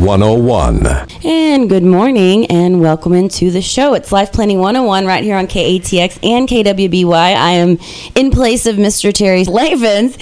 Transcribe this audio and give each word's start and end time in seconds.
101. 0.00 0.86
And 1.24 1.68
good 1.68 1.82
morning 1.82 2.46
and 2.46 2.80
welcome 2.80 3.12
into 3.12 3.50
the 3.50 3.60
show. 3.60 3.94
It's 3.94 4.10
Life 4.10 4.32
Planning 4.32 4.58
101 4.58 5.06
right 5.06 5.22
here 5.22 5.36
on 5.36 5.46
KATX 5.46 6.18
and 6.22 6.48
KWBY. 6.48 7.12
I 7.12 7.50
am 7.52 7.78
in 8.14 8.30
place 8.30 8.66
of 8.66 8.76
Mr. 8.76 9.12
Terry 9.12 9.44
Slavens 9.44 10.16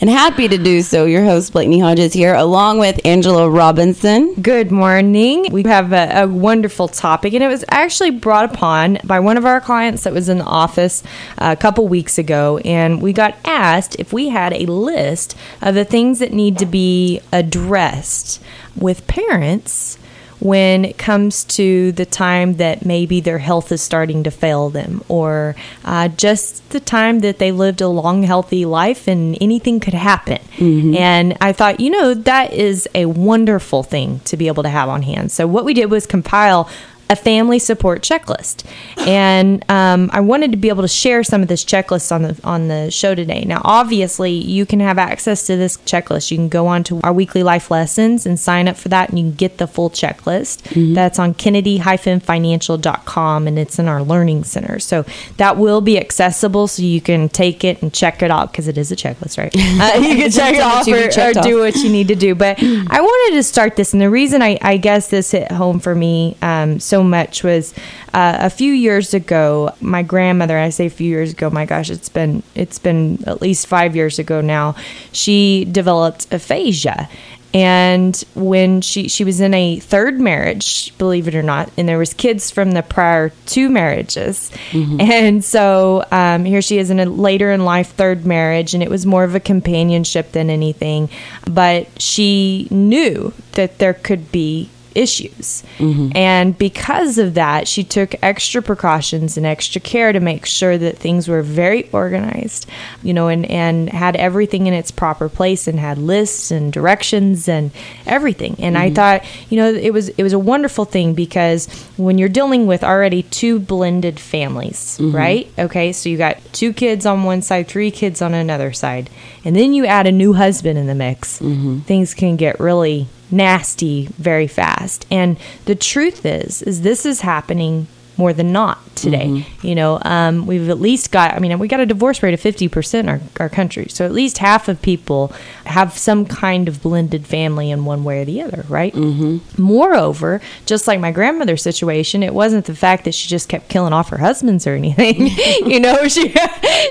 and 0.00 0.10
happy 0.10 0.48
to 0.48 0.58
do 0.58 0.82
so. 0.82 1.04
Your 1.06 1.24
host, 1.24 1.52
Blakeney 1.52 1.80
Hodges, 1.80 2.12
here, 2.12 2.34
along 2.34 2.78
with 2.78 3.00
Angela 3.04 3.48
Robinson. 3.50 4.34
Good 4.34 4.70
morning. 4.70 5.46
We 5.50 5.62
have 5.64 5.92
a, 5.92 6.22
a, 6.22 6.28
wonderful 6.28 6.88
topic, 6.88 7.34
and 7.34 7.42
it 7.42 7.48
was 7.48 7.64
actually 7.68 8.10
brought 8.10 8.52
upon 8.52 8.98
by 9.04 9.20
one 9.20 9.36
of 9.36 9.46
our 9.46 9.60
clients 9.60 10.04
that 10.04 10.12
was 10.12 10.28
in 10.28 10.38
the 10.38 10.44
office 10.44 11.02
uh, 11.38 11.54
a 11.56 11.60
couple 11.60 11.88
weeks 11.88 12.18
ago. 12.18 12.58
And 12.58 13.00
we 13.00 13.12
got 13.12 13.36
asked 13.44 13.96
if 13.98 14.12
we 14.12 14.28
had 14.28 14.52
a 14.52 14.66
list 14.66 15.36
of 15.62 15.74
the 15.74 15.84
things 15.84 16.18
that 16.18 16.32
need 16.32 16.58
to 16.58 16.66
be 16.66 17.20
addressed 17.32 18.42
with 18.76 19.06
parents 19.06 19.98
when 20.38 20.84
it 20.84 20.98
comes 20.98 21.44
to 21.44 21.92
the 21.92 22.04
time 22.04 22.56
that 22.56 22.84
maybe 22.84 23.20
their 23.20 23.38
health 23.38 23.72
is 23.72 23.80
starting 23.80 24.22
to 24.22 24.30
fail 24.30 24.68
them, 24.68 25.02
or 25.08 25.56
uh, 25.84 26.08
just 26.08 26.68
the 26.70 26.80
time 26.80 27.20
that 27.20 27.38
they 27.38 27.50
lived 27.50 27.80
a 27.80 27.88
long, 27.88 28.22
healthy 28.22 28.64
life 28.64 29.08
and 29.08 29.36
anything 29.40 29.80
could 29.80 29.94
happen. 29.94 30.38
Mm-hmm. 30.56 30.94
And 30.94 31.38
I 31.40 31.52
thought, 31.52 31.80
you 31.80 31.90
know, 31.90 32.12
that 32.12 32.52
is 32.52 32.88
a 32.94 33.06
wonderful 33.06 33.82
thing 33.82 34.20
to 34.20 34.36
be 34.36 34.46
able 34.46 34.62
to 34.62 34.68
have 34.68 34.88
on 34.88 35.02
hand. 35.02 35.32
So, 35.32 35.46
what 35.46 35.64
we 35.64 35.72
did 35.72 35.90
was 35.90 36.06
compile 36.06 36.68
a 37.08 37.16
family 37.16 37.58
support 37.58 38.02
checklist, 38.02 38.64
and 39.06 39.68
um, 39.70 40.10
I 40.12 40.20
wanted 40.20 40.50
to 40.52 40.56
be 40.56 40.68
able 40.68 40.82
to 40.82 40.88
share 40.88 41.22
some 41.22 41.42
of 41.42 41.48
this 41.48 41.62
checklist 41.64 42.12
on 42.12 42.22
the 42.22 42.40
on 42.42 42.68
the 42.68 42.90
show 42.90 43.14
today. 43.14 43.44
Now, 43.44 43.60
obviously, 43.64 44.32
you 44.32 44.64
can 44.66 44.80
have 44.80 44.98
access 44.98 45.46
to 45.46 45.56
this 45.56 45.76
checklist. 45.78 46.30
You 46.30 46.36
can 46.36 46.48
go 46.48 46.66
on 46.66 46.84
to 46.84 47.00
our 47.02 47.12
weekly 47.12 47.42
life 47.42 47.70
lessons 47.70 48.24
and 48.26 48.40
sign 48.40 48.68
up 48.68 48.76
for 48.76 48.88
that, 48.88 49.10
and 49.10 49.18
you 49.18 49.24
can 49.26 49.34
get 49.34 49.58
the 49.58 49.66
full 49.66 49.90
checklist. 49.90 50.62
Mm-hmm. 50.64 50.94
That's 50.94 51.18
on 51.18 51.34
Kennedy-financial.com, 51.34 53.46
and 53.46 53.58
it's 53.58 53.78
in 53.78 53.88
our 53.88 54.02
learning 54.02 54.44
center. 54.44 54.78
So 54.78 55.04
that 55.36 55.56
will 55.56 55.80
be 55.80 55.98
accessible, 55.98 56.68
so 56.68 56.82
you 56.82 57.00
can 57.00 57.28
take 57.28 57.64
it 57.64 57.82
and 57.82 57.92
check 57.92 58.22
it 58.22 58.30
off 58.30 58.52
because 58.52 58.68
it 58.68 58.78
is 58.78 58.90
a 58.90 58.96
checklist, 58.96 59.36
right? 59.38 59.54
Uh, 59.76 59.98
you 59.98 60.16
can 60.16 60.30
check 60.30 60.54
it 60.54 60.62
off 60.62 60.88
or, 60.88 61.08
or 61.20 61.32
do 61.42 61.58
what 61.58 61.74
you 61.76 61.90
need 61.90 62.08
to 62.08 62.14
do. 62.14 62.34
But 62.34 62.56
I 62.60 63.00
wanted 63.00 63.36
to 63.36 63.42
start 63.42 63.76
this, 63.76 63.92
and 63.92 64.00
the 64.00 64.08
reason 64.08 64.40
I, 64.40 64.56
I 64.62 64.78
guess 64.78 65.08
this 65.08 65.32
hit 65.32 65.52
home 65.52 65.80
for 65.80 65.94
me 65.94 66.34
um, 66.40 66.80
so 66.80 66.95
so 66.96 67.02
much 67.02 67.44
was 67.44 67.74
uh, 68.14 68.38
a 68.40 68.48
few 68.48 68.72
years 68.72 69.12
ago. 69.12 69.70
My 69.82 70.02
grandmother, 70.02 70.58
I 70.58 70.70
say 70.70 70.86
a 70.86 70.90
few 70.90 71.08
years 71.08 71.32
ago, 71.32 71.50
my 71.50 71.66
gosh, 71.66 71.90
it's 71.90 72.08
been 72.08 72.42
it's 72.54 72.78
been 72.78 73.22
at 73.26 73.42
least 73.42 73.66
five 73.66 73.94
years 73.94 74.18
ago 74.18 74.40
now. 74.40 74.76
She 75.12 75.66
developed 75.70 76.26
aphasia, 76.32 77.10
and 77.52 78.24
when 78.34 78.80
she 78.80 79.08
she 79.08 79.24
was 79.24 79.42
in 79.42 79.52
a 79.52 79.78
third 79.78 80.18
marriage 80.18 80.96
believe 80.96 81.28
it 81.28 81.34
or 81.34 81.42
not 81.42 81.70
and 81.76 81.86
there 81.86 81.98
was 81.98 82.12
kids 82.14 82.50
from 82.50 82.72
the 82.72 82.82
prior 82.82 83.30
two 83.44 83.68
marriages 83.68 84.50
mm-hmm. 84.70 85.00
and 85.00 85.44
so 85.44 86.04
um, 86.10 86.44
here 86.44 86.60
she 86.60 86.78
is 86.78 86.90
in 86.90 86.98
a 87.00 87.06
later 87.06 87.50
in 87.52 87.64
life 87.64 87.90
third 87.92 88.26
marriage 88.26 88.74
and 88.74 88.82
it 88.82 88.90
was 88.90 89.06
more 89.06 89.24
of 89.24 89.34
a 89.34 89.40
companionship 89.40 90.32
than 90.32 90.50
anything 90.50 91.08
but 91.48 91.86
she 92.00 92.68
knew 92.70 93.32
that 93.52 93.78
there 93.78 93.94
could 93.94 94.30
be 94.32 94.68
issues. 94.96 95.62
Mm-hmm. 95.78 96.16
And 96.16 96.56
because 96.56 97.18
of 97.18 97.34
that, 97.34 97.68
she 97.68 97.84
took 97.84 98.14
extra 98.22 98.62
precautions 98.62 99.36
and 99.36 99.44
extra 99.44 99.80
care 99.80 100.12
to 100.12 100.20
make 100.20 100.46
sure 100.46 100.78
that 100.78 100.98
things 100.98 101.28
were 101.28 101.42
very 101.42 101.90
organized, 101.90 102.66
you 103.02 103.12
know, 103.12 103.28
and, 103.28 103.44
and 103.46 103.90
had 103.90 104.16
everything 104.16 104.66
in 104.66 104.74
its 104.74 104.90
proper 104.90 105.28
place 105.28 105.68
and 105.68 105.78
had 105.78 105.98
lists 105.98 106.50
and 106.50 106.72
directions 106.72 107.48
and 107.48 107.70
everything. 108.06 108.56
And 108.58 108.76
mm-hmm. 108.76 108.84
I 108.84 108.90
thought, 108.90 109.24
you 109.50 109.58
know, 109.58 109.72
it 109.72 109.92
was 109.92 110.08
it 110.08 110.22
was 110.22 110.32
a 110.32 110.38
wonderful 110.38 110.84
thing 110.84 111.14
because 111.14 111.66
when 111.96 112.18
you're 112.18 112.28
dealing 112.28 112.66
with 112.66 112.82
already 112.82 113.22
two 113.24 113.60
blended 113.60 114.18
families, 114.18 114.98
mm-hmm. 114.98 115.14
right? 115.14 115.52
Okay, 115.58 115.92
so 115.92 116.08
you 116.08 116.16
got 116.16 116.38
two 116.52 116.72
kids 116.72 117.04
on 117.04 117.24
one 117.24 117.42
side, 117.42 117.68
three 117.68 117.90
kids 117.90 118.22
on 118.22 118.34
another 118.34 118.72
side, 118.72 119.10
and 119.44 119.54
then 119.54 119.74
you 119.74 119.84
add 119.84 120.06
a 120.06 120.12
new 120.12 120.32
husband 120.32 120.78
in 120.78 120.86
the 120.86 120.94
mix. 120.94 121.38
Mm-hmm. 121.38 121.80
Things 121.80 122.14
can 122.14 122.36
get 122.36 122.58
really 122.58 123.08
nasty 123.30 124.06
very 124.18 124.46
fast. 124.46 125.06
And 125.10 125.36
the 125.64 125.74
truth 125.74 126.24
is, 126.24 126.62
is 126.62 126.82
this 126.82 127.06
is 127.06 127.20
happening 127.22 127.88
more 128.18 128.32
than 128.32 128.52
not 128.52 128.78
today. 128.96 129.26
Mm-hmm. 129.26 129.66
You 129.66 129.74
know, 129.74 129.98
um, 130.02 130.46
we've 130.46 130.70
at 130.70 130.80
least 130.80 131.12
got, 131.12 131.34
I 131.34 131.38
mean, 131.38 131.58
we 131.58 131.68
got 131.68 131.80
a 131.80 131.86
divorce 131.86 132.22
rate 132.22 132.32
of 132.32 132.40
50% 132.40 132.94
in 133.00 133.08
our, 133.08 133.20
our 133.38 133.48
country. 133.48 133.88
So 133.88 134.06
at 134.06 134.12
least 134.12 134.38
half 134.38 134.68
of 134.68 134.80
people 134.80 135.32
have 135.66 135.96
some 135.96 136.24
kind 136.24 136.66
of 136.68 136.82
blended 136.82 137.26
family 137.26 137.70
in 137.70 137.84
one 137.84 138.04
way 138.04 138.22
or 138.22 138.24
the 138.24 138.40
other, 138.42 138.64
right? 138.68 138.94
Mm-hmm. 138.94 139.62
Moreover, 139.62 140.40
just 140.64 140.86
like 140.86 140.98
my 140.98 141.12
grandmother's 141.12 141.62
situation, 141.62 142.22
it 142.22 142.32
wasn't 142.32 142.64
the 142.64 142.74
fact 142.74 143.04
that 143.04 143.14
she 143.14 143.28
just 143.28 143.48
kept 143.48 143.68
killing 143.68 143.92
off 143.92 144.08
her 144.08 144.18
husbands 144.18 144.66
or 144.66 144.74
anything. 144.74 145.26
you 145.66 145.78
know, 145.78 146.08
she, 146.08 146.34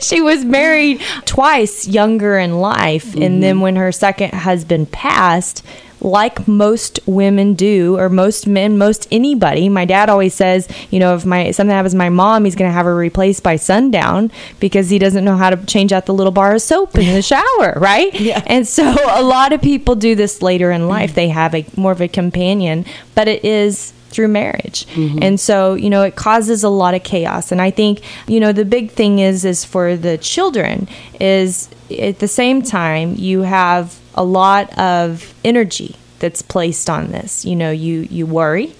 she 0.01 0.21
was 0.21 0.45
married 0.45 1.01
twice 1.25 1.87
younger 1.87 2.37
in 2.37 2.59
life. 2.59 3.07
Mm-hmm. 3.07 3.21
And 3.23 3.43
then 3.43 3.61
when 3.61 3.77
her 3.77 3.91
second 3.91 4.33
husband 4.33 4.91
passed, 4.91 5.65
like 6.05 6.47
most 6.47 6.99
women 7.05 7.55
do, 7.55 7.97
or 7.97 8.09
most 8.09 8.45
men, 8.47 8.77
most 8.77 9.07
anybody. 9.11 9.67
My 9.67 9.85
dad 9.85 10.09
always 10.09 10.33
says, 10.33 10.67
you 10.91 10.99
know, 10.99 11.15
if 11.15 11.25
my 11.25 11.51
something 11.51 11.75
happens 11.75 11.93
to 11.93 11.97
my 11.97 12.09
mom, 12.09 12.45
he's 12.45 12.55
going 12.55 12.69
to 12.69 12.73
have 12.73 12.85
her 12.85 12.95
replaced 12.95 13.43
by 13.43 13.55
sundown 13.55 14.31
because 14.59 14.89
he 14.89 14.99
doesn't 14.99 15.25
know 15.25 15.35
how 15.35 15.49
to 15.49 15.65
change 15.65 15.91
out 15.91 16.05
the 16.05 16.13
little 16.13 16.31
bar 16.31 16.53
of 16.53 16.61
soap 16.61 16.95
in 16.95 17.13
the 17.13 17.21
shower, 17.33 17.73
right? 17.77 18.13
Yeah. 18.13 18.43
And 18.45 18.67
so 18.67 18.95
a 19.09 19.23
lot 19.23 19.51
of 19.51 19.61
people 19.61 19.95
do 19.95 20.15
this 20.15 20.41
later 20.41 20.71
in 20.71 20.87
life. 20.87 21.15
They 21.15 21.29
have 21.29 21.55
a 21.55 21.65
more 21.75 21.91
of 21.91 22.01
a 22.01 22.07
companion, 22.07 22.85
but 23.15 23.27
it 23.27 23.43
is 23.43 23.91
through 24.09 24.27
marriage. 24.29 24.85
Mm-hmm. 24.87 25.19
And 25.21 25.39
so, 25.39 25.73
you 25.73 25.89
know, 25.89 26.03
it 26.03 26.15
causes 26.15 26.63
a 26.63 26.69
lot 26.69 26.93
of 26.93 27.03
chaos. 27.03 27.51
And 27.51 27.61
I 27.61 27.71
think, 27.71 28.01
you 28.27 28.39
know, 28.39 28.53
the 28.53 28.63
big 28.63 28.91
thing 28.91 29.19
is 29.19 29.43
is 29.43 29.65
for 29.65 29.97
the 29.97 30.17
children 30.17 30.87
is 31.19 31.69
at 31.99 32.19
the 32.19 32.27
same 32.27 32.61
time 32.61 33.15
you 33.17 33.41
have 33.41 33.99
a 34.15 34.23
lot 34.23 34.75
of 34.77 35.33
energy 35.43 35.95
that's 36.19 36.41
placed 36.41 36.89
on 36.89 37.11
this. 37.11 37.45
You 37.45 37.55
know, 37.55 37.71
you 37.71 38.07
you 38.09 38.25
worry, 38.25 38.73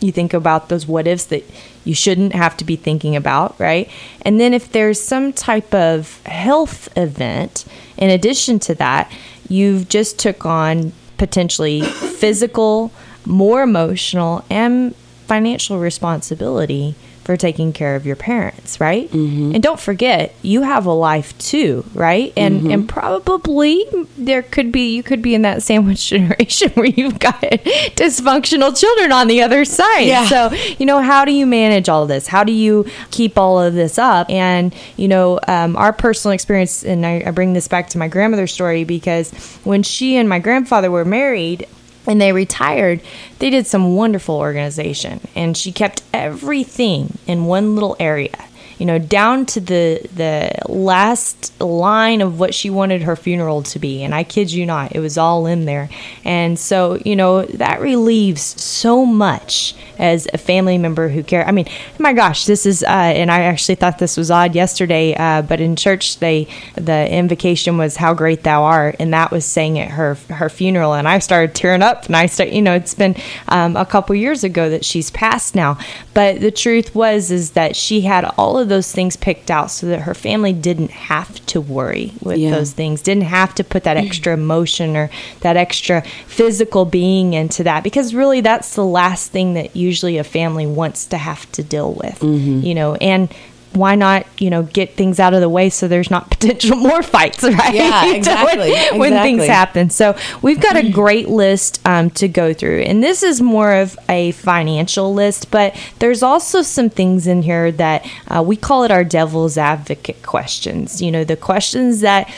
you 0.00 0.12
think 0.12 0.32
about 0.32 0.68
those 0.68 0.86
what 0.86 1.06
ifs 1.06 1.24
that 1.26 1.44
you 1.84 1.94
shouldn't 1.94 2.34
have 2.34 2.56
to 2.58 2.64
be 2.64 2.76
thinking 2.76 3.16
about, 3.16 3.58
right? 3.58 3.90
And 4.22 4.40
then 4.40 4.54
if 4.54 4.70
there's 4.70 5.00
some 5.00 5.32
type 5.32 5.74
of 5.74 6.22
health 6.24 6.88
event 6.96 7.64
in 7.96 8.10
addition 8.10 8.58
to 8.60 8.74
that, 8.76 9.10
you've 9.48 9.88
just 9.88 10.18
took 10.18 10.46
on 10.46 10.92
potentially 11.18 11.82
physical, 12.18 12.92
more 13.26 13.62
emotional 13.62 14.44
and 14.50 14.94
financial 15.26 15.78
responsibility 15.78 16.94
for 17.24 17.36
taking 17.36 17.72
care 17.72 17.96
of 17.96 18.04
your 18.04 18.16
parents, 18.16 18.78
right? 18.80 19.10
Mm-hmm. 19.10 19.54
And 19.54 19.62
don't 19.62 19.80
forget, 19.80 20.34
you 20.42 20.62
have 20.62 20.84
a 20.84 20.92
life 20.92 21.36
too, 21.38 21.84
right? 21.94 22.32
And 22.36 22.60
mm-hmm. 22.60 22.70
and 22.70 22.88
probably 22.88 23.84
there 24.18 24.42
could 24.42 24.70
be 24.70 24.94
you 24.94 25.02
could 25.02 25.22
be 25.22 25.34
in 25.34 25.42
that 25.42 25.62
sandwich 25.62 26.08
generation 26.10 26.70
where 26.72 26.86
you've 26.86 27.18
got 27.18 27.40
dysfunctional 27.96 28.78
children 28.78 29.10
on 29.10 29.28
the 29.28 29.42
other 29.42 29.64
side. 29.64 30.06
Yeah. 30.06 30.26
So, 30.26 30.52
you 30.78 30.86
know, 30.86 31.00
how 31.00 31.24
do 31.24 31.32
you 31.32 31.46
manage 31.46 31.88
all 31.88 32.02
of 32.02 32.08
this? 32.08 32.26
How 32.26 32.44
do 32.44 32.52
you 32.52 32.86
keep 33.10 33.38
all 33.38 33.58
of 33.60 33.74
this 33.74 33.98
up? 33.98 34.28
And, 34.30 34.74
you 34.96 35.08
know, 35.08 35.40
um, 35.48 35.76
our 35.76 35.92
personal 35.92 36.34
experience, 36.34 36.84
and 36.84 37.06
I, 37.06 37.22
I 37.26 37.30
bring 37.30 37.54
this 37.54 37.68
back 37.68 37.88
to 37.90 37.98
my 37.98 38.08
grandmother's 38.08 38.52
story 38.52 38.84
because 38.84 39.32
when 39.64 39.82
she 39.82 40.16
and 40.16 40.28
my 40.28 40.38
grandfather 40.38 40.90
were 40.90 41.04
married, 41.04 41.66
and 42.06 42.20
they 42.20 42.32
retired, 42.32 43.00
they 43.38 43.50
did 43.50 43.66
some 43.66 43.96
wonderful 43.96 44.36
organization. 44.36 45.20
And 45.34 45.56
she 45.56 45.72
kept 45.72 46.02
everything 46.12 47.18
in 47.26 47.46
one 47.46 47.74
little 47.74 47.96
area. 47.98 48.36
You 48.78 48.86
know, 48.86 48.98
down 48.98 49.46
to 49.46 49.60
the 49.60 50.00
the 50.14 50.50
last 50.68 51.60
line 51.60 52.20
of 52.20 52.38
what 52.38 52.54
she 52.54 52.70
wanted 52.70 53.02
her 53.02 53.16
funeral 53.16 53.62
to 53.62 53.78
be. 53.78 54.02
And 54.02 54.14
I 54.14 54.24
kid 54.24 54.52
you 54.52 54.66
not, 54.66 54.94
it 54.94 55.00
was 55.00 55.18
all 55.18 55.46
in 55.46 55.64
there. 55.64 55.88
And 56.24 56.58
so, 56.58 56.98
you 57.04 57.16
know, 57.16 57.42
that 57.42 57.80
relieves 57.80 58.42
so 58.42 59.04
much 59.04 59.74
as 59.98 60.26
a 60.32 60.38
family 60.38 60.78
member 60.78 61.08
who 61.08 61.22
care. 61.22 61.46
I 61.46 61.52
mean, 61.52 61.66
my 61.98 62.12
gosh, 62.12 62.46
this 62.46 62.66
is, 62.66 62.82
uh, 62.82 62.86
and 62.86 63.30
I 63.30 63.42
actually 63.42 63.76
thought 63.76 63.98
this 63.98 64.16
was 64.16 64.30
odd 64.30 64.54
yesterday, 64.54 65.14
uh, 65.14 65.42
but 65.42 65.60
in 65.60 65.76
church, 65.76 66.18
they 66.18 66.48
the 66.74 67.08
invocation 67.10 67.78
was 67.78 67.96
"How 67.96 68.14
great 68.14 68.42
Thou 68.42 68.64
art," 68.64 68.96
and 68.98 69.12
that 69.14 69.30
was 69.30 69.44
saying 69.44 69.78
at 69.78 69.90
her 69.92 70.14
her 70.30 70.48
funeral, 70.48 70.94
and 70.94 71.06
I 71.08 71.18
started 71.18 71.54
tearing 71.54 71.82
up, 71.82 72.06
and 72.06 72.16
I 72.16 72.26
start, 72.26 72.50
you 72.50 72.62
know, 72.62 72.74
it's 72.74 72.94
been 72.94 73.16
um, 73.48 73.76
a 73.76 73.86
couple 73.86 74.14
years 74.16 74.44
ago 74.44 74.68
that 74.70 74.84
she's 74.84 75.10
passed 75.10 75.54
now, 75.54 75.78
but 76.12 76.40
the 76.40 76.50
truth 76.50 76.94
was 76.94 77.30
is 77.30 77.52
that 77.52 77.76
she 77.76 78.02
had 78.02 78.24
all 78.36 78.58
of 78.58 78.63
those 78.64 78.92
things 78.92 79.16
picked 79.16 79.50
out 79.50 79.70
so 79.70 79.86
that 79.86 80.02
her 80.02 80.14
family 80.14 80.52
didn't 80.52 80.90
have 80.90 81.44
to 81.46 81.60
worry 81.60 82.12
with 82.20 82.38
yeah. 82.38 82.50
those 82.50 82.72
things, 82.72 83.02
didn't 83.02 83.24
have 83.24 83.54
to 83.54 83.64
put 83.64 83.84
that 83.84 83.96
extra 83.96 84.34
emotion 84.34 84.96
or 84.96 85.10
that 85.40 85.56
extra 85.56 86.02
physical 86.26 86.84
being 86.84 87.34
into 87.34 87.62
that, 87.64 87.84
because 87.84 88.14
really 88.14 88.40
that's 88.40 88.74
the 88.74 88.84
last 88.84 89.30
thing 89.30 89.54
that 89.54 89.74
usually 89.76 90.18
a 90.18 90.24
family 90.24 90.66
wants 90.66 91.06
to 91.06 91.16
have 91.16 91.50
to 91.52 91.62
deal 91.62 91.92
with, 91.94 92.20
mm-hmm. 92.20 92.60
you 92.60 92.74
know, 92.74 92.94
and 92.96 93.32
why 93.76 93.94
not, 93.94 94.26
you 94.40 94.50
know, 94.50 94.62
get 94.62 94.94
things 94.94 95.18
out 95.20 95.34
of 95.34 95.40
the 95.40 95.48
way 95.48 95.68
so 95.68 95.88
there's 95.88 96.10
not 96.10 96.30
potential 96.30 96.76
more 96.76 97.02
fights, 97.02 97.42
right? 97.42 97.74
Yeah, 97.74 98.06
exactly. 98.14 98.72
when, 98.72 98.98
when 98.98 99.22
things 99.22 99.46
happen. 99.46 99.90
So 99.90 100.16
we've 100.42 100.60
got 100.60 100.76
a 100.76 100.90
great 100.90 101.28
list 101.28 101.80
um, 101.84 102.10
to 102.10 102.28
go 102.28 102.52
through. 102.52 102.80
And 102.80 103.02
this 103.02 103.22
is 103.22 103.40
more 103.40 103.74
of 103.74 103.98
a 104.08 104.32
financial 104.32 105.12
list, 105.12 105.50
but 105.50 105.74
there's 105.98 106.22
also 106.22 106.62
some 106.62 106.90
things 106.90 107.26
in 107.26 107.42
here 107.42 107.72
that 107.72 108.08
uh, 108.28 108.42
we 108.42 108.56
call 108.56 108.84
it 108.84 108.90
our 108.90 109.04
devil's 109.04 109.58
advocate 109.58 110.22
questions. 110.22 111.02
You 111.02 111.10
know, 111.10 111.24
the 111.24 111.36
questions 111.36 112.00
that 112.00 112.32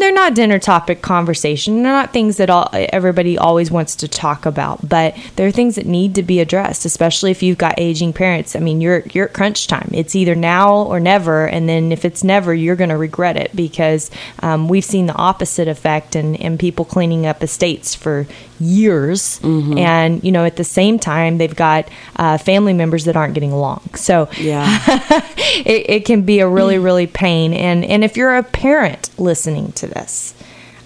they're 0.00 0.12
not 0.12 0.34
dinner 0.34 0.58
topic 0.58 1.02
conversation. 1.02 1.82
They're 1.82 1.92
not 1.92 2.12
things 2.12 2.38
that 2.38 2.50
all, 2.50 2.68
everybody 2.72 3.38
always 3.38 3.70
wants 3.70 3.96
to 3.96 4.08
talk 4.08 4.46
about, 4.46 4.88
but 4.88 5.16
they're 5.36 5.50
things 5.50 5.76
that 5.76 5.86
need 5.86 6.14
to 6.16 6.22
be 6.22 6.40
addressed, 6.40 6.84
especially 6.84 7.30
if 7.30 7.42
you've 7.42 7.58
got 7.58 7.74
aging 7.78 8.12
parents. 8.12 8.56
I 8.56 8.60
mean, 8.60 8.80
you're 8.80 9.00
you're 9.12 9.26
at 9.26 9.32
crunch 9.34 9.66
time. 9.66 9.90
It's 9.92 10.14
either 10.14 10.34
now 10.34 10.82
or 10.82 11.00
never, 11.00 11.46
and 11.46 11.68
then 11.68 11.92
if 11.92 12.04
it's 12.04 12.24
never, 12.24 12.54
you're 12.54 12.76
going 12.76 12.90
to 12.90 12.96
regret 12.96 13.36
it 13.36 13.54
because 13.54 14.10
um, 14.40 14.68
we've 14.68 14.84
seen 14.84 15.06
the 15.06 15.14
opposite 15.14 15.68
effect 15.68 16.16
and 16.16 16.40
and 16.40 16.58
people 16.58 16.84
cleaning 16.84 17.26
up 17.26 17.42
estates 17.42 17.94
for 17.94 18.26
years, 18.60 19.40
mm-hmm. 19.40 19.78
and 19.78 20.22
you 20.22 20.30
know 20.32 20.44
at 20.44 20.56
the 20.56 20.64
same 20.64 20.98
time 20.98 21.38
they've 21.38 21.56
got 21.56 21.88
uh, 22.16 22.38
family 22.38 22.72
members 22.72 23.04
that 23.06 23.16
aren't 23.16 23.34
getting 23.34 23.52
along. 23.52 23.82
So 23.94 24.28
yeah, 24.36 24.80
it, 25.64 25.90
it 25.90 26.04
can 26.04 26.22
be 26.22 26.40
a 26.40 26.48
really 26.48 26.78
really 26.78 27.06
pain. 27.06 27.52
And 27.52 27.84
and 27.84 28.04
if 28.04 28.16
you're 28.16 28.36
a 28.36 28.42
parent 28.42 29.10
listening 29.18 29.72
to 29.72 29.86
this, 29.86 30.34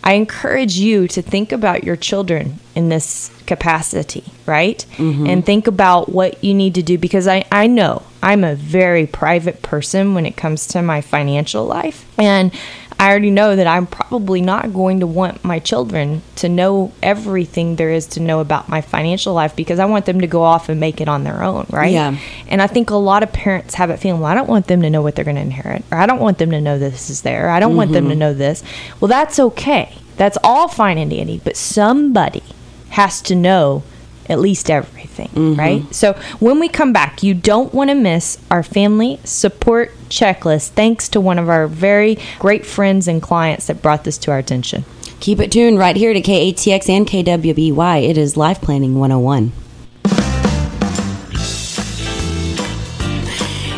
I 0.04 0.12
encourage 0.14 0.76
you 0.76 1.08
to 1.08 1.22
think 1.22 1.50
about 1.50 1.82
your 1.82 1.96
children 1.96 2.60
in 2.74 2.90
this 2.90 3.30
capacity, 3.46 4.24
right? 4.44 4.84
Mm-hmm. 4.96 5.26
And 5.26 5.46
think 5.46 5.66
about 5.66 6.10
what 6.10 6.44
you 6.44 6.52
need 6.52 6.74
to 6.74 6.82
do 6.82 6.98
because 6.98 7.26
I, 7.26 7.46
I 7.50 7.66
know 7.68 8.02
I'm 8.22 8.44
a 8.44 8.54
very 8.54 9.06
private 9.06 9.62
person 9.62 10.12
when 10.12 10.26
it 10.26 10.36
comes 10.36 10.66
to 10.68 10.82
my 10.82 11.00
financial 11.00 11.64
life. 11.64 12.06
And 12.18 12.52
I 13.04 13.10
already 13.10 13.30
know 13.30 13.54
that 13.54 13.66
I'm 13.66 13.86
probably 13.86 14.40
not 14.40 14.72
going 14.72 15.00
to 15.00 15.06
want 15.06 15.44
my 15.44 15.58
children 15.58 16.22
to 16.36 16.48
know 16.48 16.90
everything 17.02 17.76
there 17.76 17.90
is 17.90 18.06
to 18.06 18.20
know 18.20 18.40
about 18.40 18.70
my 18.70 18.80
financial 18.80 19.34
life 19.34 19.54
because 19.54 19.78
I 19.78 19.84
want 19.84 20.06
them 20.06 20.22
to 20.22 20.26
go 20.26 20.40
off 20.40 20.70
and 20.70 20.80
make 20.80 21.02
it 21.02 21.08
on 21.08 21.22
their 21.22 21.42
own, 21.42 21.66
right? 21.68 21.92
Yeah. 21.92 22.16
And 22.48 22.62
I 22.62 22.66
think 22.66 22.88
a 22.88 22.96
lot 22.96 23.22
of 23.22 23.30
parents 23.30 23.74
have 23.74 23.90
it 23.90 23.98
feeling, 23.98 24.22
well, 24.22 24.32
I 24.32 24.34
don't 24.34 24.48
want 24.48 24.68
them 24.68 24.80
to 24.80 24.88
know 24.88 25.02
what 25.02 25.16
they're 25.16 25.24
going 25.26 25.36
to 25.36 25.42
inherit, 25.42 25.84
or 25.92 25.98
I 25.98 26.06
don't 26.06 26.18
want 26.18 26.38
them 26.38 26.50
to 26.52 26.62
know 26.62 26.78
this 26.78 27.10
is 27.10 27.20
there. 27.20 27.50
I 27.50 27.60
don't 27.60 27.72
mm-hmm. 27.72 27.76
want 27.76 27.92
them 27.92 28.04
to 28.04 28.12
mm-hmm. 28.12 28.20
know 28.20 28.32
this. 28.32 28.62
Well, 29.00 29.10
that's 29.10 29.38
okay. 29.38 29.98
That's 30.16 30.38
all 30.42 30.68
fine 30.68 30.96
and 30.96 31.10
dandy, 31.10 31.42
but 31.44 31.58
somebody 31.58 32.42
has 32.88 33.20
to 33.20 33.34
know 33.34 33.82
at 34.28 34.38
least 34.38 34.70
everything, 34.70 35.28
mm-hmm. 35.28 35.58
right? 35.58 35.94
So 35.94 36.14
when 36.40 36.58
we 36.58 36.68
come 36.68 36.92
back, 36.92 37.22
you 37.22 37.34
don't 37.34 37.72
want 37.74 37.90
to 37.90 37.94
miss 37.94 38.38
our 38.50 38.62
family 38.62 39.20
support 39.24 39.92
checklist 40.08 40.70
thanks 40.70 41.08
to 41.10 41.20
one 41.20 41.38
of 41.38 41.48
our 41.48 41.66
very 41.66 42.18
great 42.38 42.64
friends 42.64 43.08
and 43.08 43.20
clients 43.22 43.66
that 43.66 43.82
brought 43.82 44.04
this 44.04 44.18
to 44.18 44.30
our 44.30 44.38
attention. 44.38 44.84
Keep 45.20 45.40
it 45.40 45.52
tuned 45.52 45.78
right 45.78 45.96
here 45.96 46.12
to 46.12 46.20
KATX 46.20 46.88
and 46.88 47.06
KWBY. 47.06 48.08
It 48.08 48.18
is 48.18 48.36
Life 48.36 48.60
Planning 48.60 48.98
101. 48.98 49.52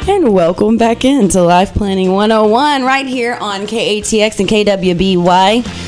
And 0.08 0.32
welcome 0.32 0.76
back 0.76 1.04
into 1.04 1.43
Life 1.43 1.75
Planning 1.75 2.12
101 2.12 2.84
right 2.84 3.06
here 3.06 3.34
on 3.34 3.62
KATX 3.66 4.40
and 4.40 4.48
KWBY 4.48 5.85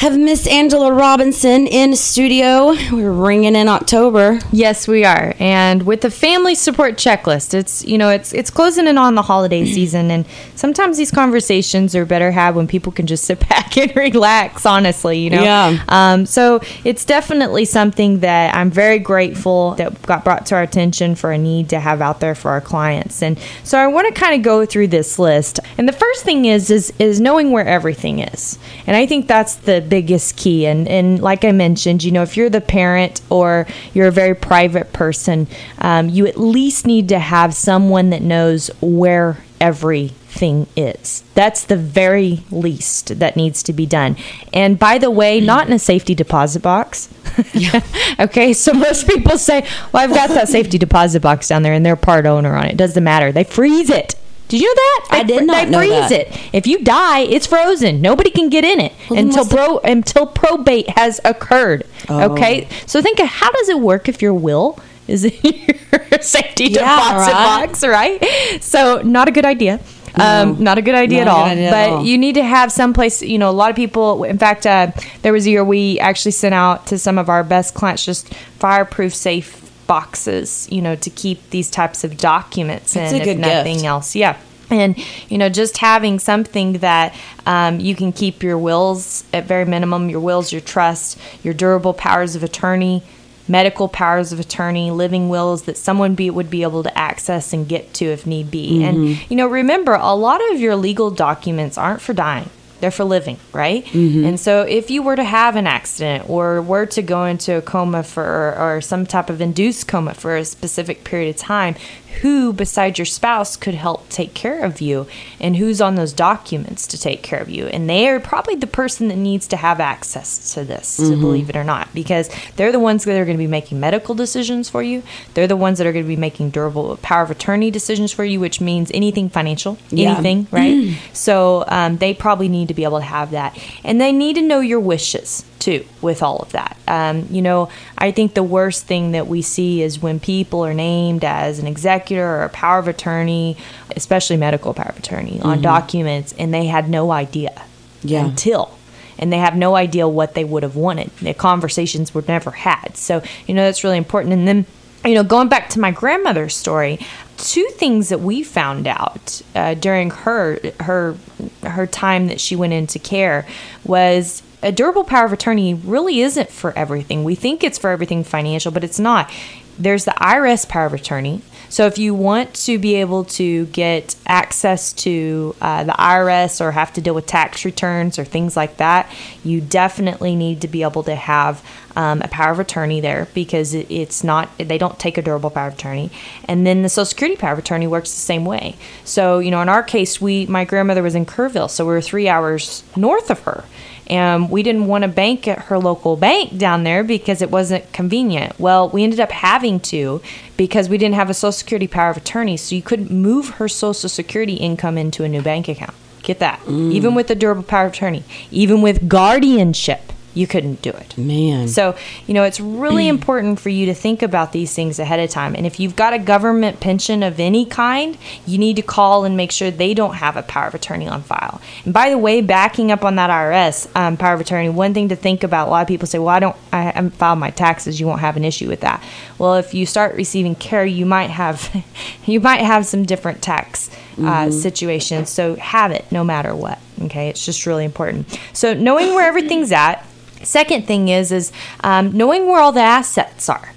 have 0.00 0.18
Miss 0.18 0.46
Angela 0.46 0.90
Robinson 0.90 1.66
in 1.66 1.94
studio. 1.94 2.74
We're 2.90 3.12
ringing 3.12 3.54
in 3.54 3.68
October. 3.68 4.38
Yes, 4.50 4.88
we 4.88 5.04
are. 5.04 5.34
And 5.38 5.82
with 5.82 6.00
the 6.00 6.10
family 6.10 6.54
support 6.54 6.94
checklist, 6.94 7.52
it's 7.52 7.84
you 7.84 7.98
know 7.98 8.08
it's 8.08 8.32
it's 8.32 8.48
closing 8.48 8.86
in 8.86 8.96
on 8.96 9.14
the 9.14 9.20
holiday 9.20 9.66
season, 9.74 10.10
and 10.10 10.24
sometimes 10.54 10.96
these 10.96 11.10
conversations 11.10 11.94
are 11.94 12.06
better 12.06 12.30
had 12.30 12.54
when 12.54 12.66
people 12.66 12.92
can 12.92 13.06
just 13.06 13.24
sit 13.24 13.46
back 13.50 13.76
and 13.76 13.94
relax. 13.94 14.64
Honestly, 14.64 15.18
you 15.18 15.28
know. 15.28 15.42
Yeah. 15.42 15.84
Um, 15.88 16.24
so 16.24 16.62
it's 16.82 17.04
definitely 17.04 17.66
something 17.66 18.20
that 18.20 18.54
I'm 18.54 18.70
very 18.70 19.00
grateful 19.00 19.74
that 19.74 20.00
got 20.00 20.24
brought 20.24 20.46
to 20.46 20.54
our 20.54 20.62
attention 20.62 21.14
for 21.14 21.30
a 21.30 21.36
need 21.36 21.68
to 21.68 21.78
have 21.78 22.00
out 22.00 22.20
there 22.20 22.34
for 22.34 22.52
our 22.52 22.62
clients, 22.62 23.22
and 23.22 23.38
so 23.64 23.76
I 23.76 23.86
want 23.88 24.08
to 24.08 24.18
kind 24.18 24.34
of 24.34 24.40
go 24.40 24.64
through 24.64 24.88
this 24.88 25.18
list. 25.18 25.60
And 25.76 25.86
the 25.86 25.92
first 25.92 26.24
thing 26.24 26.46
is 26.46 26.70
is 26.70 26.90
is 26.98 27.20
knowing 27.20 27.50
where 27.50 27.66
everything 27.66 28.20
is, 28.20 28.58
and 28.86 28.96
I 28.96 29.04
think 29.04 29.26
that's 29.26 29.56
the 29.56 29.89
biggest 29.90 30.36
key. 30.36 30.66
And, 30.66 30.88
and 30.88 31.20
like 31.20 31.44
I 31.44 31.52
mentioned, 31.52 32.02
you 32.02 32.12
know, 32.12 32.22
if 32.22 32.36
you're 32.36 32.48
the 32.48 32.60
parent 32.60 33.20
or 33.28 33.66
you're 33.92 34.08
a 34.08 34.12
very 34.12 34.34
private 34.34 34.92
person, 34.92 35.46
um, 35.78 36.08
you 36.08 36.26
at 36.26 36.38
least 36.38 36.86
need 36.86 37.08
to 37.10 37.18
have 37.18 37.54
someone 37.54 38.10
that 38.10 38.22
knows 38.22 38.70
where 38.80 39.38
everything 39.60 40.66
is. 40.76 41.22
That's 41.34 41.64
the 41.64 41.76
very 41.76 42.44
least 42.50 43.18
that 43.18 43.36
needs 43.36 43.62
to 43.64 43.72
be 43.72 43.84
done. 43.84 44.16
And 44.54 44.78
by 44.78 44.98
the 44.98 45.10
way, 45.10 45.40
not 45.40 45.66
in 45.66 45.72
a 45.72 45.78
safety 45.78 46.14
deposit 46.14 46.62
box. 46.62 47.08
yeah. 47.52 47.80
okay, 48.20 48.52
so 48.52 48.72
most 48.72 49.06
people 49.06 49.38
say, 49.38 49.66
"Well, 49.92 50.02
I've 50.02 50.14
got 50.14 50.30
that 50.30 50.48
safety 50.48 50.78
deposit 50.78 51.20
box 51.20 51.48
down 51.48 51.62
there, 51.62 51.74
and 51.74 51.84
they're 51.84 51.96
part 51.96 52.26
owner 52.26 52.56
on 52.56 52.66
it. 52.66 52.76
Doesn't 52.76 53.04
matter. 53.04 53.32
They 53.32 53.44
freeze 53.44 53.90
it." 53.90 54.14
Did 54.50 54.60
you 54.60 54.66
know 54.68 54.74
that? 54.74 55.06
They, 55.10 55.16
I 55.18 55.22
did 55.22 55.46
not 55.46 55.68
they 55.68 55.76
freeze 55.78 56.08
that. 56.08 56.12
it. 56.12 56.40
If 56.52 56.66
you 56.66 56.82
die, 56.82 57.20
it's 57.20 57.46
frozen. 57.46 58.00
Nobody 58.00 58.30
can 58.30 58.48
get 58.48 58.64
in 58.64 58.80
it 58.80 58.92
well, 59.08 59.18
until 59.20 59.46
pro 59.46 59.78
the- 59.78 59.90
until 59.92 60.26
probate 60.26 60.88
has 60.90 61.20
occurred. 61.24 61.84
Oh. 62.08 62.32
Okay, 62.32 62.68
so 62.84 63.00
think 63.00 63.20
of 63.20 63.28
how 63.28 63.50
does 63.52 63.68
it 63.68 63.78
work 63.78 64.08
if 64.08 64.20
your 64.20 64.34
will 64.34 64.78
is 65.06 65.24
in 65.24 65.32
your 65.44 66.20
safety 66.20 66.64
yeah, 66.64 66.80
deposit 66.80 67.32
right. 67.32 67.66
box, 67.66 67.84
right? 67.84 68.62
So 68.62 69.02
not 69.02 69.28
a 69.28 69.30
good 69.30 69.44
idea. 69.44 69.78
Um, 70.16 70.62
not 70.62 70.76
a 70.76 70.82
good 70.82 70.96
idea, 70.96 71.22
at 71.22 71.28
all. 71.28 71.44
Idea 71.44 71.70
but 71.70 71.76
at 71.76 71.90
all. 71.90 72.04
you 72.04 72.18
need 72.18 72.34
to 72.34 72.42
have 72.42 72.72
some 72.72 72.92
place. 72.92 73.22
You 73.22 73.38
know, 73.38 73.48
a 73.48 73.52
lot 73.52 73.70
of 73.70 73.76
people. 73.76 74.24
In 74.24 74.38
fact, 74.38 74.66
uh, 74.66 74.90
there 75.22 75.32
was 75.32 75.46
a 75.46 75.50
year 75.50 75.62
we 75.64 76.00
actually 76.00 76.32
sent 76.32 76.52
out 76.54 76.88
to 76.88 76.98
some 76.98 77.16
of 77.18 77.28
our 77.28 77.44
best 77.44 77.74
clients 77.74 78.04
just 78.04 78.32
fireproof 78.58 79.14
safe 79.14 79.59
boxes, 79.90 80.68
you 80.70 80.80
know, 80.80 80.94
to 80.94 81.10
keep 81.10 81.50
these 81.50 81.68
types 81.68 82.04
of 82.04 82.16
documents 82.16 82.94
That's 82.94 83.12
in, 83.12 83.22
if 83.22 83.38
nothing 83.38 83.78
gift. 83.78 83.86
else. 83.86 84.14
Yeah. 84.14 84.36
And, 84.70 84.96
you 85.28 85.36
know, 85.36 85.48
just 85.48 85.78
having 85.78 86.20
something 86.20 86.74
that 86.74 87.12
um, 87.44 87.80
you 87.80 87.96
can 87.96 88.12
keep 88.12 88.40
your 88.40 88.56
wills 88.56 89.24
at 89.32 89.46
very 89.46 89.64
minimum, 89.64 90.08
your 90.08 90.20
wills, 90.20 90.52
your 90.52 90.60
trust, 90.60 91.18
your 91.42 91.54
durable 91.54 91.92
powers 91.92 92.36
of 92.36 92.44
attorney, 92.44 93.02
medical 93.48 93.88
powers 93.88 94.32
of 94.32 94.38
attorney, 94.38 94.92
living 94.92 95.28
wills 95.28 95.64
that 95.64 95.76
someone 95.76 96.14
be, 96.14 96.30
would 96.30 96.50
be 96.50 96.62
able 96.62 96.84
to 96.84 96.96
access 96.96 97.52
and 97.52 97.68
get 97.68 97.92
to 97.94 98.04
if 98.04 98.24
need 98.26 98.48
be. 98.48 98.78
Mm-hmm. 98.78 98.84
And, 98.84 99.28
you 99.28 99.36
know, 99.36 99.48
remember, 99.48 99.94
a 99.94 100.14
lot 100.14 100.40
of 100.52 100.60
your 100.60 100.76
legal 100.76 101.10
documents 101.10 101.76
aren't 101.76 102.00
for 102.00 102.12
dying 102.12 102.48
they're 102.80 102.90
for 102.90 103.04
living, 103.04 103.38
right? 103.52 103.84
Mm-hmm. 103.84 104.24
And 104.24 104.40
so 104.40 104.62
if 104.62 104.90
you 104.90 105.02
were 105.02 105.16
to 105.16 105.24
have 105.24 105.56
an 105.56 105.66
accident 105.66 106.28
or 106.28 106.60
were 106.62 106.86
to 106.86 107.02
go 107.02 107.24
into 107.24 107.56
a 107.56 107.62
coma 107.62 108.02
for 108.02 108.54
or 108.58 108.80
some 108.80 109.06
type 109.06 109.30
of 109.30 109.40
induced 109.40 109.86
coma 109.86 110.14
for 110.14 110.36
a 110.36 110.44
specific 110.44 111.04
period 111.04 111.34
of 111.34 111.36
time, 111.36 111.76
who 112.20 112.52
besides 112.52 112.98
your 112.98 113.06
spouse 113.06 113.56
could 113.56 113.74
help 113.74 114.08
take 114.08 114.34
care 114.34 114.64
of 114.64 114.80
you 114.80 115.06
and 115.38 115.56
who's 115.56 115.80
on 115.80 115.94
those 115.94 116.12
documents 116.12 116.86
to 116.86 116.98
take 116.98 117.22
care 117.22 117.40
of 117.40 117.48
you 117.48 117.66
and 117.68 117.88
they 117.88 118.08
are 118.08 118.18
probably 118.18 118.54
the 118.56 118.66
person 118.66 119.08
that 119.08 119.16
needs 119.16 119.46
to 119.46 119.56
have 119.56 119.80
access 119.80 120.52
to 120.52 120.64
this 120.64 120.98
mm-hmm. 120.98 121.20
believe 121.20 121.48
it 121.48 121.56
or 121.56 121.64
not 121.64 121.92
because 121.94 122.28
they're 122.56 122.72
the 122.72 122.80
ones 122.80 123.04
that 123.04 123.18
are 123.18 123.24
going 123.24 123.36
to 123.36 123.42
be 123.42 123.46
making 123.46 123.78
medical 123.78 124.14
decisions 124.14 124.68
for 124.68 124.82
you 124.82 125.02
they're 125.34 125.46
the 125.46 125.56
ones 125.56 125.78
that 125.78 125.86
are 125.86 125.92
going 125.92 126.04
to 126.04 126.08
be 126.08 126.16
making 126.16 126.50
durable 126.50 126.96
power 126.98 127.22
of 127.22 127.30
attorney 127.30 127.70
decisions 127.70 128.12
for 128.12 128.24
you 128.24 128.40
which 128.40 128.60
means 128.60 128.90
anything 128.92 129.28
financial 129.28 129.78
anything 129.92 130.46
right 130.50 130.98
so 131.12 131.64
um, 131.68 131.96
they 131.98 132.12
probably 132.12 132.48
need 132.48 132.69
to 132.70 132.74
be 132.74 132.84
able 132.84 132.98
to 132.98 133.04
have 133.04 133.32
that. 133.32 133.58
And 133.84 134.00
they 134.00 134.12
need 134.12 134.34
to 134.36 134.42
know 134.42 134.60
your 134.60 134.80
wishes 134.80 135.44
too 135.58 135.84
with 136.00 136.22
all 136.22 136.38
of 136.38 136.52
that. 136.52 136.76
Um, 136.88 137.26
you 137.30 137.42
know, 137.42 137.68
I 137.98 138.10
think 138.10 138.34
the 138.34 138.42
worst 138.42 138.86
thing 138.86 139.12
that 139.12 139.26
we 139.26 139.42
see 139.42 139.82
is 139.82 140.00
when 140.00 140.18
people 140.18 140.64
are 140.64 140.74
named 140.74 141.24
as 141.24 141.58
an 141.58 141.66
executor 141.66 142.24
or 142.24 142.42
a 142.44 142.48
power 142.48 142.78
of 142.78 142.88
attorney, 142.88 143.56
especially 143.94 144.36
medical 144.36 144.72
power 144.72 144.88
of 144.88 144.98
attorney, 144.98 145.32
mm-hmm. 145.32 145.46
on 145.46 145.60
documents 145.60 146.34
and 146.38 146.52
they 146.54 146.66
had 146.66 146.88
no 146.88 147.10
idea 147.10 147.64
yeah. 148.02 148.24
until 148.24 148.76
and 149.18 149.30
they 149.30 149.38
have 149.38 149.54
no 149.54 149.76
idea 149.76 150.08
what 150.08 150.34
they 150.34 150.44
would 150.44 150.62
have 150.62 150.76
wanted. 150.76 151.10
The 151.18 151.34
conversations 151.34 152.14
were 152.14 152.24
never 152.26 152.50
had. 152.50 152.96
So, 152.96 153.22
you 153.46 153.52
know, 153.52 153.62
that's 153.62 153.84
really 153.84 153.98
important. 153.98 154.32
And 154.32 154.48
then, 154.48 154.64
you 155.04 155.14
know, 155.14 155.24
going 155.24 155.48
back 155.48 155.68
to 155.70 155.80
my 155.80 155.90
grandmother's 155.90 156.54
story, 156.54 156.98
two 157.36 157.66
things 157.72 158.10
that 158.10 158.20
we 158.20 158.42
found 158.42 158.86
out 158.86 159.40
uh, 159.54 159.74
during 159.74 160.10
her 160.10 160.58
her 160.80 161.16
her 161.62 161.86
time 161.86 162.26
that 162.26 162.40
she 162.40 162.54
went 162.54 162.72
into 162.72 162.98
care 162.98 163.46
was 163.84 164.42
a 164.62 164.70
durable 164.70 165.04
power 165.04 165.24
of 165.24 165.32
attorney 165.32 165.72
really 165.72 166.20
isn't 166.20 166.50
for 166.50 166.76
everything. 166.76 167.24
We 167.24 167.34
think 167.34 167.64
it's 167.64 167.78
for 167.78 167.90
everything 167.90 168.24
financial, 168.24 168.70
but 168.72 168.84
it's 168.84 169.00
not. 169.00 169.32
There's 169.78 170.04
the 170.04 170.14
IRS 170.20 170.68
power 170.68 170.84
of 170.84 170.92
attorney, 170.92 171.40
so 171.70 171.86
if 171.86 171.98
you 171.98 172.14
want 172.14 172.52
to 172.66 172.80
be 172.80 172.96
able 172.96 173.24
to 173.24 173.66
get 173.66 174.16
access 174.26 174.92
to 174.94 175.54
uh, 175.60 175.84
the 175.84 175.92
IRS 175.92 176.60
or 176.60 176.72
have 176.72 176.92
to 176.94 177.00
deal 177.00 177.14
with 177.14 177.26
tax 177.26 177.64
returns 177.64 178.18
or 178.18 178.24
things 178.24 178.56
like 178.56 178.78
that, 178.78 179.08
you 179.44 179.60
definitely 179.60 180.34
need 180.34 180.62
to 180.62 180.68
be 180.68 180.82
able 180.82 181.04
to 181.04 181.14
have 181.14 181.64
um, 181.96 182.22
a 182.22 182.28
power 182.28 182.52
of 182.52 182.58
attorney 182.58 183.00
there 183.00 183.28
because 183.34 183.74
it, 183.74 183.90
it's 183.90 184.22
not 184.22 184.50
they 184.58 184.78
don't 184.78 184.98
take 184.98 185.18
a 185.18 185.22
durable 185.22 185.50
power 185.50 185.68
of 185.68 185.74
attorney 185.74 186.10
and 186.44 186.66
then 186.66 186.82
the 186.82 186.88
social 186.88 187.06
security 187.06 187.36
power 187.36 187.52
of 187.52 187.58
attorney 187.58 187.86
works 187.86 188.12
the 188.12 188.20
same 188.20 188.44
way 188.44 188.76
so 189.04 189.38
you 189.38 189.50
know 189.50 189.60
in 189.60 189.68
our 189.68 189.82
case 189.82 190.20
we 190.20 190.46
my 190.46 190.64
grandmother 190.64 191.02
was 191.02 191.14
in 191.14 191.26
kerrville 191.26 191.68
so 191.68 191.84
we 191.84 191.92
were 191.92 192.00
three 192.00 192.28
hours 192.28 192.84
north 192.96 193.30
of 193.30 193.40
her 193.40 193.64
and 194.10 194.50
we 194.50 194.64
didn't 194.64 194.88
want 194.88 195.02
to 195.02 195.08
bank 195.08 195.46
at 195.46 195.60
her 195.66 195.78
local 195.78 196.16
bank 196.16 196.58
down 196.58 196.82
there 196.82 197.04
because 197.04 197.40
it 197.40 197.50
wasn't 197.50 197.90
convenient. 197.92 198.58
Well, 198.58 198.88
we 198.88 199.04
ended 199.04 199.20
up 199.20 199.30
having 199.30 199.78
to 199.80 200.20
because 200.56 200.88
we 200.88 200.98
didn't 200.98 201.14
have 201.14 201.30
a 201.30 201.34
Social 201.34 201.52
Security 201.52 201.86
power 201.86 202.10
of 202.10 202.16
attorney, 202.16 202.56
so 202.56 202.74
you 202.74 202.82
couldn't 202.82 203.12
move 203.12 203.50
her 203.50 203.68
Social 203.68 204.08
Security 204.08 204.54
income 204.54 204.98
into 204.98 205.22
a 205.22 205.28
new 205.28 205.40
bank 205.40 205.68
account. 205.68 205.94
Get 206.24 206.40
that? 206.40 206.58
Mm. 206.62 206.92
Even 206.92 207.14
with 207.14 207.28
the 207.28 207.36
durable 207.36 207.62
power 207.62 207.86
of 207.86 207.92
attorney, 207.92 208.24
even 208.50 208.82
with 208.82 209.08
guardianship 209.08 210.12
you 210.34 210.46
couldn't 210.46 210.80
do 210.80 210.90
it. 210.90 211.16
Man. 211.18 211.68
So, 211.68 211.96
you 212.26 212.34
know, 212.34 212.44
it's 212.44 212.60
really 212.60 213.08
important 213.16 213.58
for 213.58 213.68
you 213.68 213.86
to 213.86 213.94
think 213.94 214.22
about 214.22 214.52
these 214.52 214.74
things 214.74 214.98
ahead 214.98 215.20
of 215.20 215.30
time. 215.30 215.54
And 215.56 215.66
if 215.66 215.80
you've 215.80 215.96
got 215.96 216.12
a 216.12 216.18
government 216.18 216.80
pension 216.80 217.22
of 217.22 217.40
any 217.40 217.66
kind, 217.66 218.16
you 218.46 218.58
need 218.58 218.76
to 218.76 218.82
call 218.82 219.24
and 219.24 219.36
make 219.36 219.50
sure 219.50 219.70
they 219.70 219.94
don't 219.94 220.14
have 220.14 220.36
a 220.36 220.42
power 220.42 220.68
of 220.68 220.74
attorney 220.74 221.08
on 221.08 221.22
file. 221.22 221.60
And 221.84 221.92
by 221.92 222.10
the 222.10 222.18
way, 222.18 222.40
backing 222.40 222.92
up 222.92 223.04
on 223.04 223.16
that 223.16 223.30
IRS 223.30 223.90
um, 223.96 224.16
power 224.16 224.34
of 224.34 224.40
attorney, 224.40 224.68
one 224.68 224.94
thing 224.94 225.08
to 225.08 225.16
think 225.16 225.42
about 225.42 225.68
a 225.68 225.70
lot 225.70 225.82
of 225.82 225.88
people 225.88 226.06
say, 226.06 226.18
well, 226.18 226.28
I 226.28 226.38
don't, 226.38 226.56
I 226.72 226.82
haven't 226.82 227.14
filed 227.14 227.38
my 227.38 227.50
taxes. 227.50 227.98
You 227.98 228.06
won't 228.06 228.20
have 228.20 228.36
an 228.36 228.44
issue 228.44 228.68
with 228.68 228.80
that. 228.80 229.02
Well, 229.38 229.56
if 229.56 229.74
you 229.74 229.86
start 229.86 230.14
receiving 230.14 230.54
care, 230.54 230.84
you 230.84 231.06
might 231.06 231.30
have, 231.30 231.84
you 232.24 232.40
might 232.40 232.60
have 232.60 232.86
some 232.86 233.04
different 233.04 233.42
tax 233.42 233.90
uh, 234.18 234.22
mm-hmm. 234.22 234.50
situations. 234.52 235.30
So 235.30 235.56
have 235.56 235.90
it 235.90 236.04
no 236.12 236.22
matter 236.22 236.54
what. 236.54 236.78
Okay. 237.02 237.28
It's 237.28 237.44
just 237.44 237.66
really 237.66 237.84
important. 237.84 238.38
So 238.52 238.74
knowing 238.74 239.14
where 239.14 239.26
everything's 239.26 239.72
at, 239.72 240.06
Second 240.42 240.86
thing 240.86 241.08
is 241.08 241.32
is 241.32 241.52
um, 241.82 242.12
knowing 242.12 242.46
where 242.46 242.60
all 242.60 242.72
the 242.72 242.80
assets 242.80 243.48
are. 243.48 243.72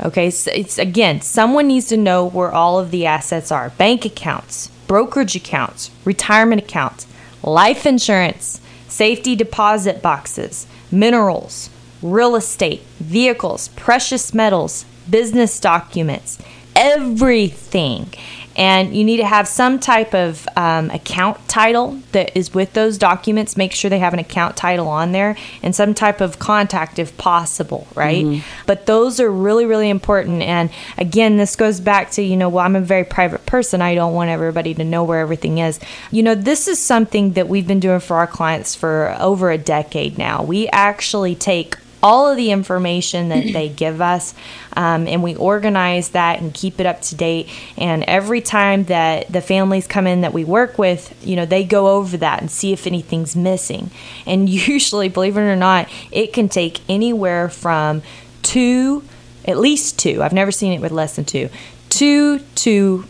Okay, 0.00 0.30
so 0.30 0.50
it's 0.54 0.78
again, 0.78 1.20
someone 1.20 1.66
needs 1.68 1.86
to 1.88 1.96
know 1.96 2.24
where 2.24 2.52
all 2.52 2.78
of 2.78 2.90
the 2.90 3.06
assets 3.06 3.50
are: 3.50 3.70
bank 3.70 4.04
accounts, 4.04 4.68
brokerage 4.86 5.36
accounts, 5.36 5.90
retirement 6.04 6.62
accounts, 6.62 7.06
life 7.42 7.84
insurance, 7.86 8.60
safety 8.86 9.34
deposit 9.34 10.00
boxes, 10.02 10.66
minerals, 10.90 11.70
real 12.02 12.36
estate, 12.36 12.82
vehicles, 13.00 13.68
precious 13.68 14.32
metals, 14.32 14.84
business 15.10 15.58
documents, 15.58 16.38
everything 16.76 18.12
and 18.58 18.94
you 18.94 19.04
need 19.04 19.18
to 19.18 19.26
have 19.26 19.46
some 19.46 19.78
type 19.78 20.14
of 20.14 20.48
um, 20.56 20.90
account 20.90 21.48
title 21.48 22.00
that 22.10 22.36
is 22.36 22.52
with 22.52 22.72
those 22.72 22.98
documents. 22.98 23.56
Make 23.56 23.70
sure 23.70 23.88
they 23.88 24.00
have 24.00 24.12
an 24.12 24.18
account 24.18 24.56
title 24.56 24.88
on 24.88 25.12
there 25.12 25.36
and 25.62 25.74
some 25.76 25.94
type 25.94 26.20
of 26.20 26.40
contact 26.40 26.98
if 26.98 27.16
possible, 27.16 27.86
right? 27.94 28.24
Mm-hmm. 28.24 28.64
But 28.66 28.86
those 28.86 29.20
are 29.20 29.30
really, 29.30 29.64
really 29.64 29.88
important. 29.88 30.42
And 30.42 30.70
again, 30.98 31.36
this 31.36 31.54
goes 31.54 31.78
back 31.78 32.10
to, 32.12 32.22
you 32.22 32.36
know, 32.36 32.48
well, 32.48 32.64
I'm 32.64 32.74
a 32.74 32.80
very 32.80 33.04
private 33.04 33.46
person. 33.46 33.80
I 33.80 33.94
don't 33.94 34.12
want 34.12 34.28
everybody 34.30 34.74
to 34.74 34.82
know 34.82 35.04
where 35.04 35.20
everything 35.20 35.58
is. 35.58 35.78
You 36.10 36.24
know, 36.24 36.34
this 36.34 36.66
is 36.66 36.82
something 36.82 37.34
that 37.34 37.48
we've 37.48 37.66
been 37.66 37.80
doing 37.80 38.00
for 38.00 38.16
our 38.16 38.26
clients 38.26 38.74
for 38.74 39.14
over 39.20 39.52
a 39.52 39.58
decade 39.58 40.18
now. 40.18 40.42
We 40.42 40.66
actually 40.70 41.36
take 41.36 41.76
all 42.02 42.30
of 42.30 42.36
the 42.36 42.50
information 42.50 43.28
that 43.28 43.52
they 43.52 43.68
give 43.76 44.00
us 44.00 44.34
um, 44.76 45.06
and 45.06 45.22
we 45.22 45.34
organize 45.36 46.10
that 46.10 46.40
and 46.40 46.54
keep 46.54 46.78
it 46.80 46.86
up 46.86 47.00
to 47.02 47.14
date. 47.14 47.48
And 47.76 48.04
every 48.04 48.40
time 48.40 48.84
that 48.84 49.32
the 49.32 49.40
families 49.40 49.86
come 49.86 50.06
in 50.06 50.20
that 50.20 50.32
we 50.32 50.44
work 50.44 50.78
with 50.78 51.14
you 51.26 51.36
know 51.36 51.46
they 51.46 51.64
go 51.64 51.96
over 51.96 52.16
that 52.18 52.40
and 52.40 52.50
see 52.50 52.72
if 52.72 52.86
anything's 52.86 53.34
missing. 53.34 53.90
And 54.26 54.48
usually 54.68 55.08
believe 55.08 55.36
it 55.36 55.40
or 55.40 55.56
not 55.56 55.88
it 56.10 56.32
can 56.32 56.48
take 56.48 56.80
anywhere 56.88 57.48
from 57.48 58.02
two 58.42 59.02
at 59.44 59.58
least 59.58 59.98
two 59.98 60.22
i've 60.22 60.32
never 60.32 60.50
seen 60.50 60.72
it 60.72 60.80
with 60.80 60.92
less 60.92 61.16
than 61.16 61.24
two 61.24 61.48
two 61.88 62.38
to 62.54 63.04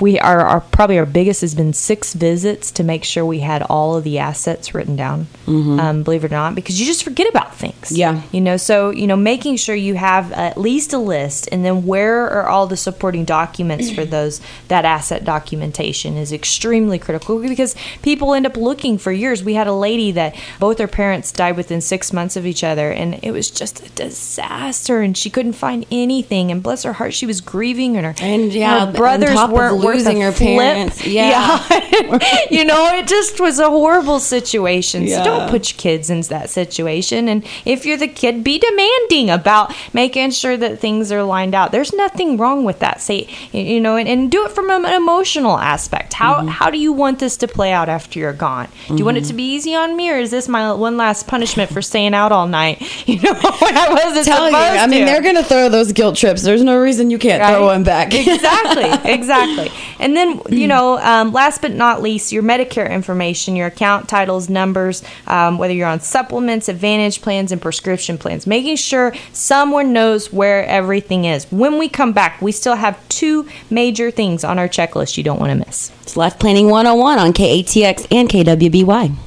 we 0.00 0.18
are 0.18 0.40
our 0.40 0.60
probably 0.60 0.98
our 0.98 1.06
biggest 1.06 1.40
has 1.40 1.54
been 1.54 1.72
six 1.72 2.12
visits 2.12 2.70
to 2.72 2.84
make 2.84 3.04
sure 3.04 3.24
we 3.24 3.40
had 3.40 3.62
all 3.62 3.96
of 3.96 4.04
the 4.04 4.18
assets 4.18 4.74
written 4.74 4.96
down. 4.96 5.26
Mm-hmm. 5.46 5.80
Um, 5.80 6.02
believe 6.02 6.24
it 6.24 6.32
or 6.32 6.34
not, 6.34 6.54
because 6.54 6.78
you 6.78 6.86
just 6.86 7.04
forget 7.04 7.28
about 7.28 7.54
things. 7.54 7.92
Yeah, 7.92 8.22
you 8.32 8.40
know. 8.40 8.56
So 8.56 8.90
you 8.90 9.06
know, 9.06 9.16
making 9.16 9.56
sure 9.56 9.74
you 9.74 9.94
have 9.94 10.32
at 10.32 10.58
least 10.58 10.92
a 10.92 10.98
list, 10.98 11.48
and 11.50 11.64
then 11.64 11.86
where 11.86 12.28
are 12.28 12.48
all 12.48 12.66
the 12.66 12.76
supporting 12.76 13.24
documents 13.24 13.90
for 13.90 14.04
those 14.16 14.40
that 14.68 14.84
asset 14.84 15.24
documentation 15.24 16.16
is 16.16 16.32
extremely 16.32 16.98
critical 16.98 17.40
because 17.40 17.74
people 18.02 18.34
end 18.34 18.46
up 18.46 18.56
looking 18.56 18.98
for 18.98 19.12
years. 19.12 19.42
We 19.42 19.54
had 19.54 19.66
a 19.66 19.72
lady 19.72 20.12
that 20.12 20.36
both 20.60 20.78
her 20.78 20.88
parents 20.88 21.32
died 21.32 21.56
within 21.56 21.80
six 21.80 22.12
months 22.12 22.36
of 22.36 22.44
each 22.44 22.62
other, 22.62 22.90
and 22.90 23.18
it 23.22 23.30
was 23.30 23.50
just 23.50 23.86
a 23.86 23.90
disaster, 23.90 25.00
and 25.00 25.16
she 25.16 25.30
couldn't 25.30 25.54
find 25.54 25.86
anything. 25.90 26.50
And 26.50 26.62
bless 26.62 26.82
her 26.82 26.94
heart, 26.94 27.14
she 27.14 27.26
was 27.26 27.40
grieving, 27.40 27.96
and 27.96 28.04
her 28.04 28.14
and 28.20 28.52
yeah, 28.52 28.86
her 28.86 28.92
brothers 28.92 29.36
weren't 29.48 29.85
losing 29.94 30.20
her 30.20 30.32
flip. 30.32 30.58
parents. 30.58 31.06
Yeah. 31.16 31.64
yeah. 31.70 32.18
you 32.50 32.64
know, 32.64 32.92
it 32.94 33.06
just 33.06 33.40
was 33.40 33.58
a 33.58 33.70
horrible 33.70 34.18
situation. 34.20 35.04
Yeah. 35.04 35.18
So 35.18 35.24
don't 35.24 35.50
put 35.50 35.70
your 35.70 35.78
kids 35.78 36.10
in 36.10 36.20
that 36.22 36.50
situation. 36.50 37.28
And 37.28 37.46
if 37.64 37.86
you're 37.86 37.96
the 37.96 38.08
kid, 38.08 38.42
be 38.42 38.58
demanding 38.58 39.30
about 39.30 39.74
making 39.92 40.32
sure 40.32 40.56
that 40.56 40.80
things 40.80 41.12
are 41.12 41.22
lined 41.22 41.54
out. 41.54 41.72
There's 41.72 41.92
nothing 41.92 42.36
wrong 42.36 42.64
with 42.64 42.80
that. 42.80 43.00
Say, 43.00 43.28
you 43.52 43.80
know, 43.80 43.96
and, 43.96 44.08
and 44.08 44.30
do 44.30 44.44
it 44.44 44.52
from 44.52 44.70
an 44.70 44.84
emotional 44.92 45.58
aspect. 45.58 46.14
How 46.14 46.36
mm-hmm. 46.36 46.48
how 46.48 46.70
do 46.70 46.78
you 46.78 46.92
want 46.92 47.18
this 47.18 47.36
to 47.38 47.48
play 47.48 47.72
out 47.72 47.88
after 47.88 48.18
you're 48.18 48.32
gone? 48.32 48.66
Do 48.66 48.72
you 48.72 48.96
mm-hmm. 48.96 49.04
want 49.04 49.16
it 49.18 49.20
to 49.22 49.26
mm-hmm. 49.28 49.36
be 49.36 49.54
easy 49.54 49.74
on 49.74 49.96
me, 49.96 50.10
or 50.10 50.18
is 50.18 50.30
this 50.30 50.48
my 50.48 50.72
one 50.72 50.96
last 50.96 51.26
punishment 51.26 51.70
for 51.70 51.82
staying 51.82 52.14
out 52.14 52.32
all 52.32 52.46
night? 52.46 52.82
You 53.06 53.20
know, 53.22 53.34
when 53.34 53.76
I 53.76 53.92
wasn't 53.92 54.26
Tell 54.26 54.50
you, 54.50 54.56
I 54.56 54.86
mean, 54.88 55.06
they're 55.06 55.22
gonna 55.22 55.44
throw 55.44 55.68
those 55.68 55.92
guilt 55.92 56.16
trips. 56.16 56.42
There's 56.42 56.64
no 56.64 56.76
reason 56.76 57.10
you 57.10 57.18
can't 57.18 57.40
right? 57.40 57.52
throw 57.52 57.66
one 57.66 57.84
back. 57.84 58.12
exactly, 58.12 59.10
exactly. 59.10 59.70
And 59.98 60.16
then, 60.16 60.40
you 60.48 60.66
know, 60.66 60.98
um, 60.98 61.32
last 61.32 61.62
but 61.62 61.72
not 61.72 62.02
least, 62.02 62.32
your 62.32 62.42
Medicare 62.42 62.90
information, 62.90 63.56
your 63.56 63.68
account 63.68 64.08
titles, 64.08 64.48
numbers, 64.48 65.02
um, 65.26 65.58
whether 65.58 65.74
you're 65.74 65.88
on 65.88 66.00
supplements, 66.00 66.68
advantage 66.68 67.22
plans, 67.22 67.52
and 67.52 67.60
prescription 67.60 68.18
plans, 68.18 68.46
making 68.46 68.76
sure 68.76 69.14
someone 69.32 69.92
knows 69.92 70.32
where 70.32 70.64
everything 70.66 71.24
is. 71.24 71.50
When 71.50 71.78
we 71.78 71.88
come 71.88 72.12
back, 72.12 72.40
we 72.40 72.52
still 72.52 72.76
have 72.76 72.96
two 73.08 73.48
major 73.70 74.10
things 74.10 74.44
on 74.44 74.58
our 74.58 74.68
checklist 74.68 75.16
you 75.16 75.24
don't 75.24 75.40
want 75.40 75.50
to 75.50 75.66
miss. 75.66 75.92
It's 76.02 76.16
Life 76.16 76.38
Planning 76.38 76.68
101 76.70 77.18
on 77.18 77.32
KATX 77.32 78.06
and 78.10 78.28
KWBY. 78.28 79.25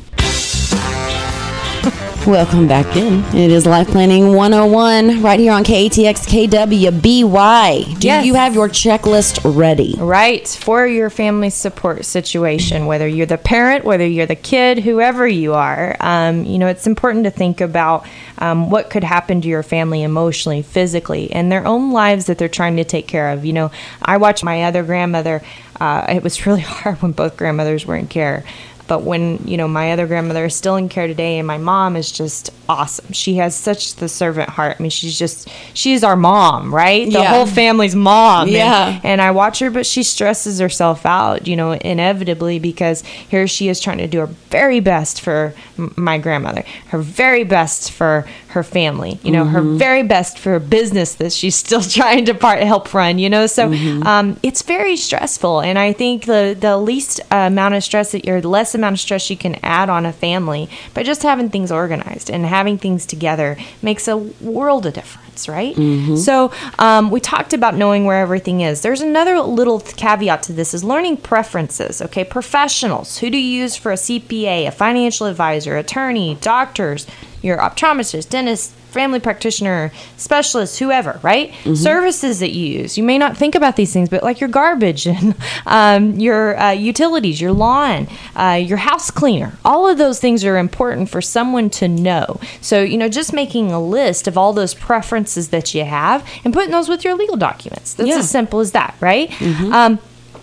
Welcome 2.29 2.67
back 2.67 2.95
in. 2.95 3.23
It 3.35 3.49
is 3.49 3.65
Life 3.65 3.87
Planning 3.87 4.35
101 4.35 5.23
right 5.23 5.39
here 5.39 5.51
on 5.51 5.63
KATX 5.63 6.27
KWBY. 6.27 7.99
Do 7.99 8.07
yes. 8.07 8.23
you 8.23 8.35
have 8.35 8.53
your 8.53 8.69
checklist 8.69 9.39
ready? 9.57 9.95
Right. 9.97 10.47
For 10.47 10.85
your 10.85 11.09
family 11.09 11.49
support 11.49 12.05
situation, 12.05 12.85
whether 12.85 13.07
you're 13.07 13.25
the 13.25 13.39
parent, 13.39 13.83
whether 13.83 14.05
you're 14.05 14.27
the 14.27 14.35
kid, 14.35 14.77
whoever 14.77 15.27
you 15.27 15.55
are, 15.55 15.97
um, 16.01 16.45
you 16.45 16.59
know, 16.59 16.67
it's 16.67 16.85
important 16.85 17.23
to 17.23 17.31
think 17.31 17.61
about 17.61 18.05
um, 18.37 18.69
what 18.69 18.91
could 18.91 19.03
happen 19.03 19.41
to 19.41 19.47
your 19.47 19.63
family 19.63 20.03
emotionally, 20.03 20.61
physically, 20.61 21.31
and 21.31 21.51
their 21.51 21.65
own 21.65 21.91
lives 21.91 22.27
that 22.27 22.37
they're 22.37 22.47
trying 22.47 22.75
to 22.75 22.83
take 22.83 23.07
care 23.07 23.31
of. 23.31 23.43
You 23.43 23.53
know, 23.53 23.71
I 24.03 24.17
watched 24.17 24.43
my 24.43 24.65
other 24.65 24.83
grandmother. 24.83 25.41
Uh, 25.79 26.05
it 26.09 26.21
was 26.21 26.45
really 26.45 26.61
hard 26.61 27.01
when 27.01 27.11
both 27.11 27.37
grandmothers 27.37 27.87
were 27.87 27.95
in 27.95 28.05
care 28.05 28.45
but 28.89 29.03
when, 29.03 29.37
you 29.47 29.55
know, 29.55 29.67
my 29.67 29.93
other 29.93 30.07
grandmother 30.07 30.45
is 30.45 30.55
still 30.55 30.75
in 30.75 30.89
care 30.89 31.07
today 31.07 31.37
and 31.37 31.47
my 31.47 31.59
mom 31.59 31.95
is 31.95 32.11
just 32.11 32.49
awesome. 32.69 33.11
She 33.11 33.35
has 33.35 33.55
such 33.55 33.95
the 33.95 34.07
servant 34.07 34.47
heart. 34.49 34.77
I 34.79 34.81
mean, 34.81 34.91
she's 34.91 35.17
just 35.17 35.49
she's 35.73 36.03
our 36.03 36.15
mom, 36.15 36.73
right? 36.73 37.05
The 37.05 37.19
Yeah. 37.19 37.33
whole 37.33 37.45
family's 37.47 37.95
mom. 37.95 38.43
And- 38.43 38.51
Yeah. 38.51 38.99
And, 39.03 39.19
I 39.21 39.31
watch 39.31 39.59
her, 39.59 39.69
but 39.71 39.85
she 39.85 40.03
stresses 40.03 40.59
herself 40.59 41.05
out, 41.05 41.47
you 41.47 41.55
know, 41.57 41.71
inevitably 41.71 42.59
because 42.59 43.01
here 43.27 43.47
she 43.47 43.67
is 43.69 43.79
trying 43.81 43.97
to 43.97 44.07
do 44.07 44.19
her 44.19 44.29
very 44.51 44.79
best 44.79 45.19
for 45.19 45.53
m- 45.77 45.93
my 45.97 46.17
grandmother, 46.19 46.63
her 46.89 46.99
very 46.99 47.43
best 47.43 47.91
for 47.91 48.25
her 48.49 48.63
family, 48.63 49.19
you 49.23 49.31
know, 49.31 49.45
her 49.45 49.61
very 49.61 50.03
best 50.03 50.37
for 50.39 50.55
a 50.55 50.59
business 50.59 51.15
that 51.15 51.33
she's 51.33 51.55
still 51.55 51.81
trying 51.99 52.25
to 52.25 52.33
part 52.33 52.61
help 52.61 52.93
run, 52.93 53.17
you 53.19 53.29
know. 53.29 53.47
So 53.47 53.71
um, 54.03 54.37
it's 54.43 54.61
very 54.61 54.95
stressful, 54.95 55.61
and 55.61 55.77
I 55.79 55.91
think 55.93 56.25
the 56.25 56.55
the 56.59 56.77
least 56.77 57.19
uh, 57.31 57.47
amount 57.47 57.73
of 57.75 57.83
stress 57.83 58.11
that 58.11 58.25
you're, 58.25 58.41
less 58.41 58.75
amount 58.75 58.93
of 58.93 58.99
stress 58.99 59.29
you 59.29 59.37
can 59.37 59.55
add 59.63 59.89
on 59.89 60.05
a 60.05 60.13
family 60.13 60.69
by 60.93 61.01
just 61.03 61.23
having 61.23 61.49
things 61.49 61.71
organized 61.71 62.29
and 62.29 62.45
having 62.45 62.58
things 62.77 63.05
together 63.05 63.57
makes 63.81 64.07
a 64.07 64.17
world 64.17 64.85
of 64.85 64.93
difference, 64.93 65.47
right? 65.47 65.75
So 66.17 66.51
um, 66.77 67.09
we 67.11 67.19
talked 67.19 67.53
about 67.53 67.75
knowing 67.75 68.05
where 68.05 68.19
everything 68.21 68.61
is. 68.61 68.81
There's 68.81 69.01
another 69.01 69.39
little 69.39 69.79
caveat 69.79 70.43
to 70.43 70.53
this: 70.53 70.73
is 70.73 70.83
learning 70.83 71.17
preferences. 71.17 72.01
Okay, 72.01 72.23
professionals. 72.23 73.19
Who 73.19 73.29
do 73.29 73.37
you 73.37 73.61
use 73.61 73.75
for 73.75 73.91
a 73.91 73.95
CPA, 73.95 74.67
a 74.67 74.71
financial 74.71 75.27
advisor, 75.27 75.77
attorney, 75.77 76.37
doctors, 76.41 77.07
your 77.41 77.57
optometrist, 77.57 78.29
dentist, 78.29 78.73
family 78.89 79.19
practitioner, 79.19 79.91
specialist, 80.17 80.79
whoever, 80.79 81.19
right? 81.23 81.53
Services 81.75 82.39
that 82.39 82.51
you 82.51 82.65
use. 82.81 82.97
You 82.97 83.03
may 83.03 83.17
not 83.17 83.37
think 83.37 83.55
about 83.55 83.75
these 83.75 83.93
things, 83.93 84.09
but 84.09 84.23
like 84.23 84.39
your 84.39 84.49
garbage 84.49 85.05
and 85.07 85.35
um, 85.65 86.19
your 86.19 86.59
uh, 86.59 86.71
utilities, 86.71 87.39
your 87.39 87.51
lawn, 87.51 88.07
uh, 88.35 88.59
your 88.61 88.77
house 88.79 89.11
cleaner, 89.11 89.53
all 89.63 89.87
of 89.87 89.97
those 89.97 90.19
things 90.19 90.43
are 90.43 90.57
important 90.57 91.09
for 91.09 91.21
someone 91.21 91.69
to 91.71 91.87
know. 91.87 92.39
So, 92.61 92.81
you 92.81 92.97
know, 92.97 93.09
just 93.09 93.33
making 93.33 93.71
a 93.71 93.81
list 93.81 94.27
of 94.27 94.37
all 94.37 94.53
those 94.53 94.73
preferences 94.73 95.49
that 95.49 95.73
you 95.73 95.85
have 95.85 96.27
and 96.43 96.53
putting 96.53 96.71
those 96.71 96.89
with 96.89 97.03
your 97.05 97.15
legal 97.15 97.37
documents. 97.37 97.93
That's 97.93 98.09
Yeah. 98.09 98.17
as 98.17 98.29
simple 98.29 98.59
as 98.59 98.71
that, 98.71 98.95
right? 98.99 99.29
Um, 99.41 99.99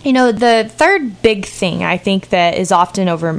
you 0.07 0.13
know, 0.13 0.31
the 0.31 0.71
third 0.73 1.21
big 1.21 1.45
thing 1.45 1.83
I 1.83 1.97
think 1.97 2.29
that 2.29 2.55
is 2.55 2.71
often 2.71 3.09
over, 3.09 3.37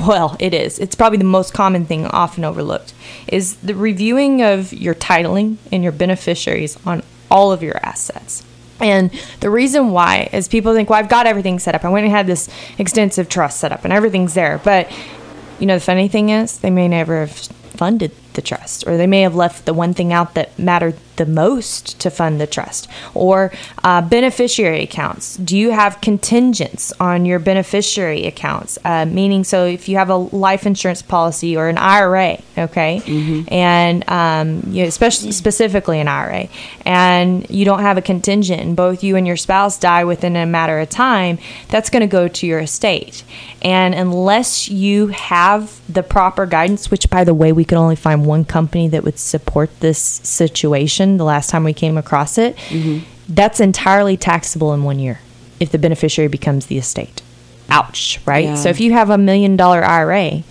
well, 0.00 0.36
it 0.40 0.52
is. 0.52 0.80
It's 0.80 0.96
probably 0.96 1.18
the 1.18 1.22
most 1.22 1.54
common 1.54 1.86
thing 1.86 2.06
often 2.06 2.44
overlooked 2.44 2.92
is 3.28 3.54
the 3.58 3.76
reviewing 3.76 4.42
of 4.42 4.72
your 4.72 4.96
titling 4.96 5.58
and 5.70 5.84
your 5.84 5.92
beneficiaries 5.92 6.76
on 6.84 7.04
all 7.30 7.52
of 7.52 7.62
your 7.62 7.76
assets. 7.84 8.44
And 8.80 9.12
the 9.38 9.48
reason 9.48 9.92
why 9.92 10.28
is 10.32 10.48
people 10.48 10.74
think, 10.74 10.90
well, 10.90 10.98
I've 10.98 11.08
got 11.08 11.28
everything 11.28 11.60
set 11.60 11.76
up. 11.76 11.84
I 11.84 11.88
went 11.88 12.02
and 12.02 12.12
had 12.12 12.26
this 12.26 12.48
extensive 12.78 13.28
trust 13.28 13.60
set 13.60 13.70
up 13.70 13.84
and 13.84 13.92
everything's 13.92 14.34
there. 14.34 14.60
But, 14.64 14.90
you 15.60 15.66
know, 15.66 15.76
the 15.76 15.84
funny 15.84 16.08
thing 16.08 16.30
is, 16.30 16.58
they 16.58 16.70
may 16.70 16.88
never 16.88 17.20
have 17.20 17.30
funded 17.30 18.10
the 18.32 18.42
trust, 18.42 18.88
or 18.88 18.96
they 18.96 19.06
may 19.06 19.20
have 19.20 19.36
left 19.36 19.66
the 19.66 19.74
one 19.74 19.94
thing 19.94 20.12
out 20.12 20.34
that 20.34 20.58
mattered 20.58 20.96
the 21.18 21.26
most 21.26 22.00
to 22.00 22.10
fund 22.10 22.40
the 22.40 22.46
trust, 22.46 22.88
or 23.14 23.52
uh, 23.84 24.00
beneficiary 24.00 24.82
accounts. 24.82 25.36
Do 25.36 25.56
you 25.56 25.70
have 25.70 26.00
contingents 26.00 26.92
on 26.98 27.26
your 27.26 27.38
beneficiary 27.38 28.26
accounts? 28.26 28.78
Uh, 28.84 29.04
meaning, 29.04 29.44
so 29.44 29.66
if 29.66 29.88
you 29.88 29.96
have 29.96 30.10
a 30.10 30.16
life 30.16 30.66
insurance 30.66 31.02
policy 31.02 31.56
or 31.56 31.68
an 31.68 31.78
IRA, 31.78 32.40
okay, 32.56 33.02
and 33.50 34.08
um, 34.08 34.62
you 34.72 34.82
know, 34.82 34.88
especially 34.88 35.32
specifically 35.32 36.00
an 36.00 36.08
IRA, 36.08 36.48
and 36.86 37.48
you 37.50 37.64
don't 37.64 37.80
have 37.80 37.98
a 37.98 38.02
contingent, 38.02 38.62
and 38.62 38.76
both 38.76 39.04
you 39.04 39.16
and 39.16 39.26
your 39.26 39.36
spouse 39.36 39.78
die 39.78 40.04
within 40.04 40.36
a 40.36 40.46
matter 40.46 40.78
of 40.78 40.88
time, 40.88 41.38
that's 41.68 41.90
going 41.90 42.00
to 42.00 42.06
go 42.06 42.28
to 42.28 42.46
your 42.46 42.60
estate. 42.60 43.24
And 43.60 43.94
unless 43.94 44.68
you 44.68 45.08
have 45.08 45.80
the 45.92 46.02
proper 46.02 46.46
guidance, 46.46 46.90
which 46.90 47.10
by 47.10 47.24
the 47.24 47.34
way, 47.34 47.52
we 47.52 47.64
could 47.64 47.78
only 47.78 47.96
find 47.96 48.24
one 48.24 48.44
company 48.44 48.86
that 48.88 49.02
would 49.02 49.18
support 49.18 49.68
this 49.80 49.98
situation 49.98 51.07
the 51.16 51.24
last 51.24 51.50
time 51.50 51.64
we 51.64 51.72
came 51.72 51.96
across 51.96 52.38
it, 52.38 52.56
mm-hmm. 52.56 53.04
that's 53.28 53.60
entirely 53.60 54.16
taxable 54.16 54.74
in 54.74 54.84
one 54.84 54.98
year 54.98 55.20
if 55.60 55.70
the 55.72 55.78
beneficiary 55.78 56.28
becomes 56.28 56.66
the 56.66 56.78
estate. 56.78 57.22
Ouch, 57.70 58.20
right? 58.24 58.44
Yeah. 58.44 58.54
So 58.54 58.68
if 58.68 58.80
you 58.80 58.92
have 58.92 59.10
a 59.10 59.18
million 59.18 59.56
dollar 59.56 59.82
IRA, 59.84 60.42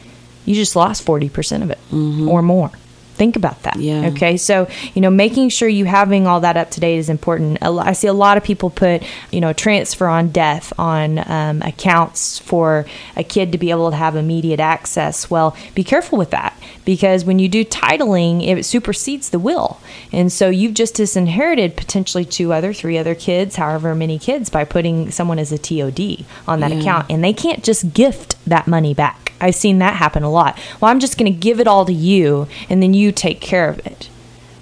you 0.45 0.55
just 0.55 0.75
lost 0.75 1.05
40% 1.05 1.63
of 1.63 1.71
it 1.71 1.79
mm-hmm. 1.91 2.27
or 2.27 2.41
more. 2.41 2.71
Think 3.17 3.35
about 3.35 3.63
that. 3.63 3.77
Yeah. 3.77 4.07
Okay. 4.07 4.37
So, 4.37 4.67
you 4.93 5.01
know, 5.01 5.09
making 5.09 5.49
sure 5.49 5.67
you 5.67 5.85
having 5.85 6.27
all 6.27 6.39
that 6.41 6.55
up 6.55 6.69
to 6.71 6.79
date 6.79 6.97
is 6.97 7.09
important. 7.09 7.57
I 7.61 7.93
see 7.93 8.07
a 8.07 8.13
lot 8.13 8.37
of 8.37 8.43
people 8.43 8.69
put, 8.69 9.01
you 9.31 9.41
know, 9.41 9.53
transfer 9.53 10.07
on 10.07 10.29
death 10.29 10.71
on 10.77 11.19
um, 11.29 11.61
accounts 11.63 12.37
for 12.39 12.85
a 13.15 13.23
kid 13.23 13.51
to 13.53 13.57
be 13.57 13.71
able 13.71 13.89
to 13.89 13.97
have 13.97 14.15
immediate 14.15 14.59
access. 14.59 15.29
Well, 15.31 15.57
be 15.73 15.83
careful 15.83 16.17
with 16.19 16.29
that 16.29 16.55
because 16.85 17.25
when 17.25 17.39
you 17.39 17.49
do 17.49 17.65
titling, 17.65 18.45
it 18.47 18.63
supersedes 18.65 19.31
the 19.31 19.39
will. 19.39 19.79
And 20.11 20.31
so 20.31 20.49
you've 20.49 20.75
just 20.75 20.93
disinherited 20.95 21.75
potentially 21.75 22.23
two 22.23 22.53
other, 22.53 22.71
three 22.71 22.97
other 22.97 23.15
kids, 23.15 23.55
however 23.55 23.95
many 23.95 24.19
kids, 24.19 24.49
by 24.49 24.63
putting 24.63 25.09
someone 25.11 25.39
as 25.39 25.51
a 25.51 25.57
TOD 25.57 26.23
on 26.47 26.59
that 26.59 26.71
Yeah. 26.71 26.79
account. 26.79 27.07
And 27.09 27.23
they 27.23 27.33
can't 27.33 27.63
just 27.63 27.93
gift 27.93 28.35
that 28.45 28.67
money 28.67 28.93
back. 28.93 29.33
I've 29.39 29.53
seen 29.55 29.77
that 29.79 29.95
happen 29.97 30.23
a 30.23 30.31
lot. 30.31 30.57
Well, 30.81 30.89
I'm 30.89 30.99
just 30.99 31.17
going 31.17 31.31
to 31.31 31.39
give 31.39 31.59
it 31.59 31.67
all 31.67 31.85
to 31.85 31.93
you 31.93 32.47
and 32.71 32.81
then 32.81 32.95
you 32.95 33.06
take 33.11 33.41
care 33.41 33.69
of 33.69 33.79
it. 33.85 34.09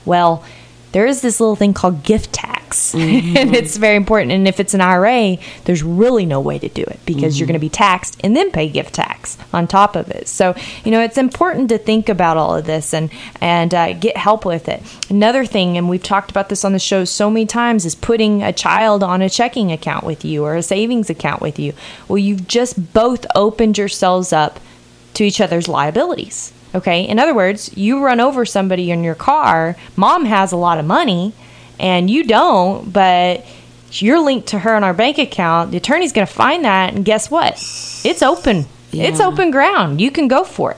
Well, 0.06 0.44
there 0.96 1.06
is 1.06 1.20
this 1.20 1.42
little 1.42 1.58
thing 1.58 1.74
called 1.74 2.04
gift 2.04 2.32
tax, 2.32 2.94
and 2.96 3.54
it's 3.54 3.76
very 3.76 3.98
important. 3.98 4.32
And 4.32 4.48
if 4.48 4.62
it's 4.62 4.74
an 4.74 4.80
IRA, 4.80 5.36
there's 5.66 5.84
really 5.84 6.26
no 6.26 6.40
way 6.40 6.58
to 6.58 6.70
do 6.70 6.84
it 6.84 7.00
because 7.06 7.38
you're 7.38 7.48
going 7.48 7.60
to 7.60 7.60
be 7.60 7.68
taxed 7.68 8.18
and 8.24 8.34
then 8.34 8.50
pay 8.50 8.70
gift 8.70 8.96
tax 8.96 9.38
on 9.52 9.68
top 9.68 9.98
of 9.98 10.10
it. 10.10 10.30
So, 10.30 10.56
you 10.86 10.92
know, 10.92 11.02
it's 11.02 11.18
important 11.18 11.68
to 11.68 11.78
think 11.78 12.08
about 12.08 12.38
all 12.38 12.56
of 12.56 12.66
this 12.66 12.94
and 12.94 13.10
and 13.42 13.74
uh, 13.74 13.92
get 13.92 14.16
help 14.16 14.46
with 14.46 14.70
it. 14.70 14.82
Another 15.10 15.46
thing, 15.46 15.78
and 15.78 15.90
we've 15.90 16.02
talked 16.02 16.32
about 16.32 16.48
this 16.48 16.64
on 16.64 16.72
the 16.72 16.80
show 16.80 17.04
so 17.04 17.30
many 17.30 17.46
times, 17.46 17.84
is 17.84 17.94
putting 17.94 18.42
a 18.42 18.54
child 18.54 19.04
on 19.04 19.22
a 19.22 19.30
checking 19.30 19.74
account 19.74 20.06
with 20.06 20.24
you 20.24 20.46
or 20.46 20.56
a 20.56 20.64
savings 20.64 21.10
account 21.10 21.42
with 21.42 21.60
you. 21.60 21.74
Well, 22.08 22.20
you've 22.20 22.48
just 22.48 22.94
both 22.94 23.26
opened 23.36 23.78
yourselves 23.78 24.32
up 24.32 24.62
to 25.16 25.26
each 25.26 25.42
other's 25.42 25.68
liabilities. 25.68 26.54
Okay. 26.76 27.08
In 27.08 27.18
other 27.20 27.34
words, 27.34 27.76
you 27.78 28.04
run 28.04 28.20
over 28.20 28.46
somebody 28.46 28.92
in 28.92 29.04
your 29.04 29.16
car, 29.16 29.76
mom 29.96 30.26
has 30.26 30.52
a 30.52 30.58
lot 30.58 30.78
of 30.78 30.86
money 30.86 31.34
and 31.80 32.10
you 32.10 32.24
don't, 32.24 32.92
but 32.92 33.46
you're 33.92 34.20
linked 34.20 34.50
to 34.50 34.60
her 34.60 34.76
on 34.76 34.84
our 34.84 34.94
bank 34.94 35.18
account. 35.18 35.72
The 35.72 35.78
attorney's 35.78 36.12
going 36.12 36.28
to 36.28 36.34
find 36.34 36.66
that. 36.66 36.94
And 36.94 37.06
guess 37.06 37.32
what? 37.32 37.54
It's 38.04 38.22
open. 38.22 38.66
It's 38.92 39.20
open 39.20 39.52
ground. 39.52 40.00
You 40.00 40.12
can 40.12 40.28
go 40.28 40.44
for 40.44 40.72
it. 40.72 40.78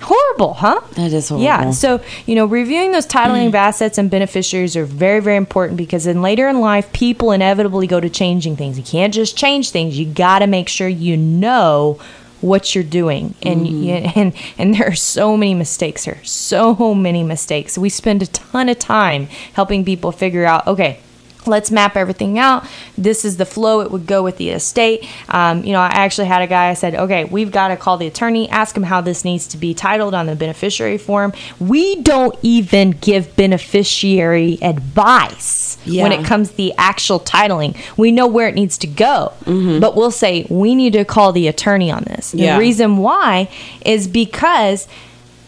Horrible, 0.00 0.54
huh? 0.54 0.80
That 0.92 1.12
is 1.12 1.28
horrible. 1.28 1.44
Yeah. 1.44 1.70
So, 1.72 2.00
you 2.24 2.34
know, 2.34 2.46
reviewing 2.46 2.92
those 2.92 3.06
titling 3.06 3.48
of 3.48 3.54
assets 3.54 3.98
and 3.98 4.10
beneficiaries 4.10 4.76
are 4.76 4.84
very, 4.84 5.20
very 5.20 5.36
important 5.36 5.76
because 5.76 6.04
then 6.04 6.22
later 6.22 6.48
in 6.48 6.60
life, 6.60 6.92
people 6.92 7.32
inevitably 7.32 7.86
go 7.86 7.98
to 7.98 8.08
changing 8.08 8.56
things. 8.56 8.78
You 8.78 8.84
can't 8.84 9.12
just 9.12 9.36
change 9.36 9.70
things. 9.70 9.98
You 9.98 10.06
got 10.06 10.38
to 10.38 10.46
make 10.46 10.68
sure 10.68 10.88
you 10.88 11.16
know 11.16 11.98
what 12.40 12.74
you're 12.74 12.84
doing. 12.84 13.34
And 13.42 13.66
mm-hmm. 13.66 14.18
and 14.18 14.34
and 14.56 14.74
there 14.74 14.88
are 14.88 14.94
so 14.94 15.36
many 15.36 15.54
mistakes 15.54 16.04
here. 16.04 16.22
So 16.24 16.94
many 16.94 17.22
mistakes. 17.22 17.78
We 17.78 17.88
spend 17.88 18.22
a 18.22 18.26
ton 18.26 18.68
of 18.68 18.78
time 18.78 19.26
helping 19.54 19.84
people 19.84 20.12
figure 20.12 20.44
out 20.44 20.66
okay 20.66 21.00
let's 21.46 21.70
map 21.70 21.96
everything 21.96 22.38
out. 22.38 22.66
This 22.96 23.24
is 23.24 23.36
the 23.36 23.46
flow 23.46 23.80
it 23.80 23.90
would 23.90 24.06
go 24.06 24.22
with 24.22 24.36
the 24.36 24.50
estate. 24.50 25.08
Um, 25.28 25.64
you 25.64 25.72
know, 25.72 25.80
I 25.80 25.86
actually 25.88 26.26
had 26.26 26.42
a 26.42 26.46
guy, 26.46 26.68
I 26.68 26.74
said, 26.74 26.94
okay, 26.94 27.24
we've 27.24 27.50
got 27.50 27.68
to 27.68 27.76
call 27.76 27.96
the 27.96 28.06
attorney, 28.06 28.48
ask 28.50 28.76
him 28.76 28.82
how 28.82 29.00
this 29.00 29.24
needs 29.24 29.46
to 29.48 29.56
be 29.56 29.72
titled 29.74 30.14
on 30.14 30.26
the 30.26 30.36
beneficiary 30.36 30.98
form. 30.98 31.32
We 31.58 32.02
don't 32.02 32.36
even 32.42 32.90
give 32.92 33.34
beneficiary 33.36 34.58
advice 34.62 35.78
when 36.02 36.12
it 36.12 36.24
comes 36.24 36.50
to 36.50 36.56
the 36.56 36.74
actual 36.76 37.20
titling. 37.20 37.76
We 37.96 38.12
know 38.12 38.26
where 38.26 38.48
it 38.48 38.54
needs 38.54 38.76
to 38.78 38.86
go, 38.86 39.32
but 39.46 39.96
we'll 39.96 40.10
say, 40.10 40.46
we 40.50 40.74
need 40.74 40.92
to 40.94 41.04
call 41.04 41.32
the 41.32 41.48
attorney 41.48 41.90
on 41.90 42.04
this. 42.04 42.34
Yeah. 42.34 42.54
The 42.54 42.60
reason 42.60 42.96
why 42.98 43.48
is 43.84 44.08
because 44.08 44.86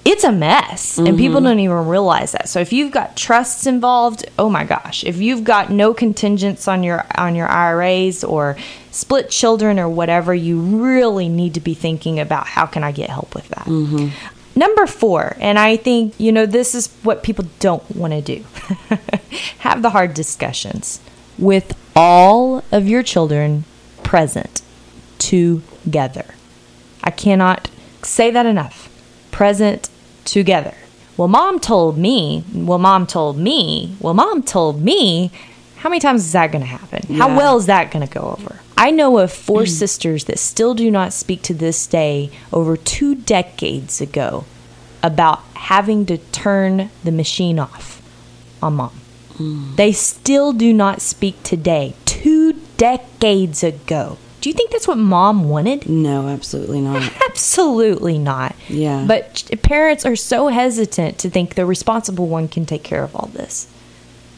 it's 0.05 0.25
a 0.25 0.33
mess 0.33 0.99
and 0.99 1.19
people 1.19 1.37
mm-hmm. 1.37 1.45
don't 1.45 1.59
even 1.61 1.87
realize 1.87 2.33
that. 2.33 2.49
So 2.49 2.61
if 2.61 2.73
you've 2.73 2.93
got 2.93 3.17
trusts 3.17 3.67
involved 3.67 4.25
oh 4.39 4.49
my 4.49 4.65
gosh 4.65 5.05
if 5.05 5.19
you've 5.19 5.45
got 5.45 5.71
no 5.71 5.93
contingents 5.93 6.67
on 6.69 6.83
your 6.83 7.05
on 7.17 7.35
your 7.35 7.49
iras 7.49 8.25
or 8.25 8.57
split 8.91 9.31
children 9.31 9.79
or 9.79 9.89
whatever 9.89 10.35
you 10.35 10.61
really 10.61 11.29
need 11.29 11.55
to 11.55 11.61
be 11.61 11.75
thinking 11.75 12.19
about 12.19 12.47
how 12.47 12.67
can 12.67 12.83
i 12.83 12.93
get 12.93 13.11
help 13.11 13.35
with 13.35 13.49
that. 13.49 13.67
Mm-hmm. 13.67 14.09
Number 14.59 14.87
four 14.87 15.37
and 15.39 15.59
i 15.59 15.77
think 15.77 16.19
you 16.19 16.33
know 16.33 16.47
this 16.47 16.75
is 16.75 16.89
what 17.03 17.23
people 17.23 17.47
don't 17.59 17.89
want 17.95 18.13
to 18.13 18.21
do. 18.21 18.45
Have 19.59 19.83
the 19.83 19.91
hard 19.91 20.15
discussions 20.15 21.01
with 21.39 21.77
all 21.95 22.65
of 22.73 22.89
your 22.89 23.03
children 23.03 23.65
present 24.03 24.63
together. 25.19 26.35
I 27.03 27.11
cannot 27.11 27.71
say 28.03 28.31
that 28.31 28.47
enough. 28.47 28.89
Present 29.41 29.89
together. 30.27 30.75
Well, 31.17 31.27
mom 31.27 31.61
told 31.61 31.97
me. 31.97 32.45
Well, 32.53 32.77
mom 32.77 33.07
told 33.07 33.39
me. 33.39 33.97
Well, 33.99 34.13
mom 34.13 34.43
told 34.43 34.83
me. 34.83 35.31
How 35.77 35.89
many 35.89 35.99
times 35.99 36.27
is 36.27 36.33
that 36.33 36.53
going 36.53 36.61
to 36.61 36.69
happen? 36.69 37.17
How 37.17 37.35
well 37.35 37.57
is 37.57 37.65
that 37.65 37.91
going 37.91 38.07
to 38.07 38.13
go 38.13 38.37
over? 38.39 38.61
I 38.77 38.91
know 38.91 39.17
of 39.17 39.33
four 39.33 39.65
sisters 39.81 40.25
that 40.25 40.39
still 40.39 40.75
do 40.75 40.91
not 40.91 41.15
speak 41.15 41.41
to 41.45 41.55
this 41.55 41.87
day 41.87 42.31
over 42.53 42.77
two 42.77 43.15
decades 43.15 44.03
ago 44.03 44.45
about 45.03 45.41
having 45.55 46.05
to 46.05 46.19
turn 46.19 46.91
the 47.03 47.11
machine 47.11 47.59
off 47.59 48.03
on 48.63 48.75
mom. 48.75 49.01
Mm. 49.39 49.77
They 49.77 49.93
still 49.93 50.53
do 50.53 50.75
not 50.75 51.01
speak 51.01 51.43
today, 51.45 51.95
two 52.05 52.61
decades 52.77 53.63
ago. 53.63 54.19
Do 54.41 54.49
you 54.49 54.55
think 54.55 54.71
that's 54.71 54.89
what 54.89 54.99
mom 54.99 55.49
wanted? 55.49 55.89
No, 55.89 56.29
absolutely 56.29 56.81
not. 56.81 57.13
absolutely 57.29 58.19
not. 58.19 58.57
Yeah. 58.69 59.05
But 59.07 59.51
parents 59.63 60.07
are 60.07 60.17
so 60.17 60.49
hesitant 60.49 61.19
to 61.19 61.31
think 61.31 61.55
the 61.55 61.67
responsible 61.67 62.27
one 62.27 62.49
can 62.49 62.65
take 62.65 62.83
care 62.83 63.05
of 63.05 63.15
all 63.15 63.29
this. 63.33 63.69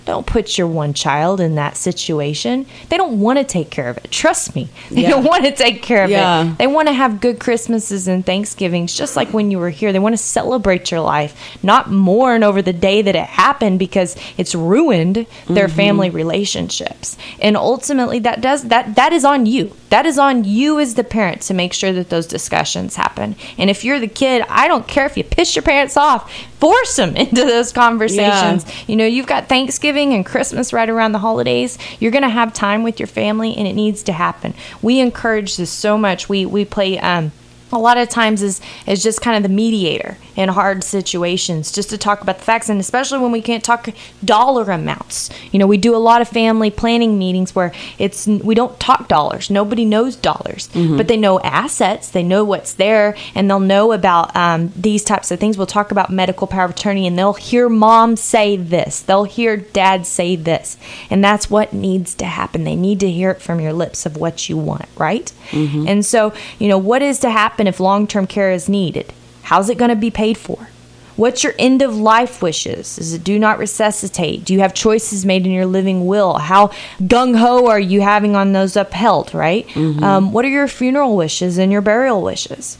Don't 0.05 0.27
put 0.27 0.59
your 0.59 0.67
one 0.67 0.95
child 0.95 1.41
in 1.41 1.55
that 1.55 1.77
situation. 1.77 2.67
They 2.88 2.97
don't 2.97 3.21
want 3.21 3.38
to 3.38 3.45
take 3.45 3.71
care 3.71 3.88
of 3.88 3.99
it. 3.99 4.11
Trust 4.11 4.55
me. 4.55 4.69
They 4.91 5.03
yeah. 5.03 5.11
don't 5.11 5.25
want 5.25 5.45
to 5.45 5.53
take 5.53 5.83
care 5.83 6.05
of 6.05 6.11
yeah. 6.11 6.53
it. 6.53 6.59
They 6.59 6.67
want 6.67 6.88
to 6.88 6.95
have 6.95 7.21
good 7.21 7.38
Christmases 7.38 8.09
and 8.09 8.27
Thanksgivings, 8.27 8.97
just 8.97 9.15
like 9.15 9.33
when 9.33 9.51
you 9.51 9.59
were 9.59 9.71
here. 9.71 9.93
They 9.93 9.99
want 9.99 10.15
to 10.15 10.23
celebrate 10.23 10.91
your 10.91 11.01
life, 11.01 11.59
not 11.62 11.91
mourn 11.91 12.43
over 12.43 12.62
the 12.62 12.73
day 12.73 13.03
that 13.03 13.15
it 13.15 13.27
happened 13.27 13.79
because 13.79 14.17
it's 14.37 14.55
ruined 14.55 15.27
their 15.47 15.69
mm-hmm. 15.69 15.77
family 15.77 16.11
relationships. 16.11 17.17
And 17.41 17.57
ultimately 17.57 18.19
that 18.21 18.41
does 18.41 18.65
that 18.65 18.95
that 18.97 19.12
is 19.12 19.25
on 19.25 19.47
you. 19.47 19.75
That 19.91 20.07
is 20.07 20.19
on 20.19 20.45
you 20.45 20.81
as 20.81 20.95
the 20.95 21.05
parent 21.05 21.43
to 21.43 21.55
make 21.55 21.73
sure 21.73 21.93
that 21.93 22.09
those 22.09 22.27
discussions 22.27 22.97
happen. 22.97 23.37
And 23.59 23.71
if 23.71 23.85
you're 23.85 24.01
the 24.01 24.09
kid, 24.09 24.43
I 24.49 24.67
don't 24.67 24.88
care 24.88 25.07
if 25.07 25.17
you 25.17 25.25
piss 25.25 25.55
your 25.55 25.62
parents 25.62 25.97
off, 25.97 26.33
force 26.62 26.94
them 26.94 27.16
into 27.16 27.44
those 27.44 27.72
conversations. 27.72 28.64
Yeah. 28.64 28.85
You 28.87 28.96
know, 28.96 29.05
you've 29.05 29.27
got 29.27 29.48
Thanksgiving 29.48 30.14
and 30.14 30.25
Christmas 30.25 30.72
right 30.72 30.88
around 30.88 31.11
the 31.11 31.18
holidays. 31.18 31.77
You're 31.98 32.12
going 32.12 32.22
to 32.22 32.29
have 32.29 32.55
time 32.55 32.85
with 32.85 33.01
your 33.01 33.09
family 33.09 33.57
and 33.57 33.66
it 33.66 33.72
needs 33.72 34.05
to 34.05 34.12
happen. 34.12 34.55
We 34.81 35.01
encourage 35.01 35.57
this 35.57 35.70
so 35.70 35.98
much. 35.98 36.29
We 36.29 36.46
we 36.46 36.64
play 36.64 37.01
um 37.01 37.33
a 37.72 37.78
lot 37.78 37.96
of 37.96 38.08
times 38.08 38.42
is 38.42 38.61
is 38.87 39.02
just 39.02 39.20
kind 39.20 39.37
of 39.37 39.42
the 39.42 39.54
mediator 39.54 40.16
in 40.37 40.48
hard 40.48 40.85
situations 40.85 41.72
just 41.72 41.90
to 41.90 41.98
talk 41.98 42.20
about 42.20 42.38
the 42.38 42.44
facts. 42.44 42.68
And 42.68 42.80
especially 42.80 43.18
when 43.18 43.32
we 43.32 43.42
can't 43.42 43.64
talk 43.64 43.88
dollar 44.24 44.70
amounts. 44.70 45.30
You 45.50 45.58
know 45.58 45.66
we 45.66 45.78
do 45.78 45.94
a 45.94 45.98
lot 45.98 46.20
of 46.20 46.28
family 46.28 46.70
planning 46.70 47.18
meetings 47.18 47.54
where 47.54 47.72
it's 47.98 48.26
we 48.26 48.54
don't 48.54 48.78
talk 48.78 49.08
dollars. 49.08 49.50
Nobody 49.50 49.85
knows 49.85 50.16
dollars 50.16 50.68
mm-hmm. 50.68 50.96
but 50.96 51.08
they 51.08 51.16
know 51.16 51.40
assets. 51.40 52.11
They 52.11 52.22
know 52.22 52.44
what's 52.44 52.74
there 52.74 53.16
and 53.35 53.50
they'll 53.50 53.61
know 53.61 53.92
about 53.92 54.35
um, 54.37 54.72
these 54.76 55.04
types 55.04 55.30
of 55.30 55.40
things. 55.40 55.58
We'll 55.58 55.66
talk 55.66 55.90
about 55.90 56.11
medical 56.11 56.46
power 56.46 56.64
of 56.64 56.72
attorney 56.72 57.06
and 57.06 57.18
they'll 57.18 57.35
hear 57.35 57.68
mom 57.68 58.16
say 58.16 58.56
this. 58.56 59.00
They'll 59.00 59.24
hear 59.24 59.56
dad 59.56 60.06
say 60.06 60.37
this. 60.37 60.76
And 61.11 61.22
that's 61.22 61.50
what 61.50 61.72
needs 61.72 62.14
to 62.16 62.26
happen. 62.26 62.64
They 62.64 62.76
need 62.76 63.00
to 63.00 63.11
hear 63.11 63.30
it 63.30 63.42
from 63.42 63.61
your 63.61 63.72
lips 63.72 64.06
of 64.06 64.16
what 64.16 64.48
you 64.48 64.56
want 64.56 64.82
right? 64.96 65.32
Mm-hmm. 65.50 65.88
and 65.88 66.06
so 66.06 66.32
you 66.58 66.68
know 66.68 66.78
what 66.78 67.02
is 67.02 67.18
to 67.20 67.30
happen 67.30 67.62
happen 67.62 67.68
if 67.68 67.81
long 67.81 68.07
term 68.07 68.27
care 68.27 68.53
is 68.53 68.68
needed? 68.68 69.12
How's 69.42 69.68
it 69.68 69.79
going 69.79 69.90
to 69.90 69.96
be 69.96 70.11
paid 70.11 70.38
for? 70.38 70.68
What's 71.16 71.44
your 71.44 71.53
end 71.59 71.83
of 71.83 71.94
life 71.94 72.40
wishes? 72.40 72.98
Is 72.98 73.12
it 73.12 73.22
do 73.22 73.38
not 73.38 73.59
resuscitate? 73.59 74.44
Do 74.44 74.55
you 74.55 74.61
have 74.61 74.72
choices 74.72 75.27
made 75.27 75.44
in 75.44 75.53
your 75.53 75.66
living 75.66 76.07
will? 76.07 76.38
How 76.38 76.68
gung 77.01 77.37
ho 77.37 77.68
are 77.68 77.79
you 77.79 78.01
having 78.01 78.35
on 78.35 78.53
those 78.53 78.77
upheld, 78.77 79.35
right? 79.35 79.66
Mm-hmm. 79.68 80.03
Um, 80.03 80.33
what 80.33 80.44
are 80.44 80.48
your 80.48 80.68
funeral 80.68 81.14
wishes 81.14 81.59
and 81.59 81.70
your 81.70 81.83
burial 81.83 82.22
wishes? 82.22 82.79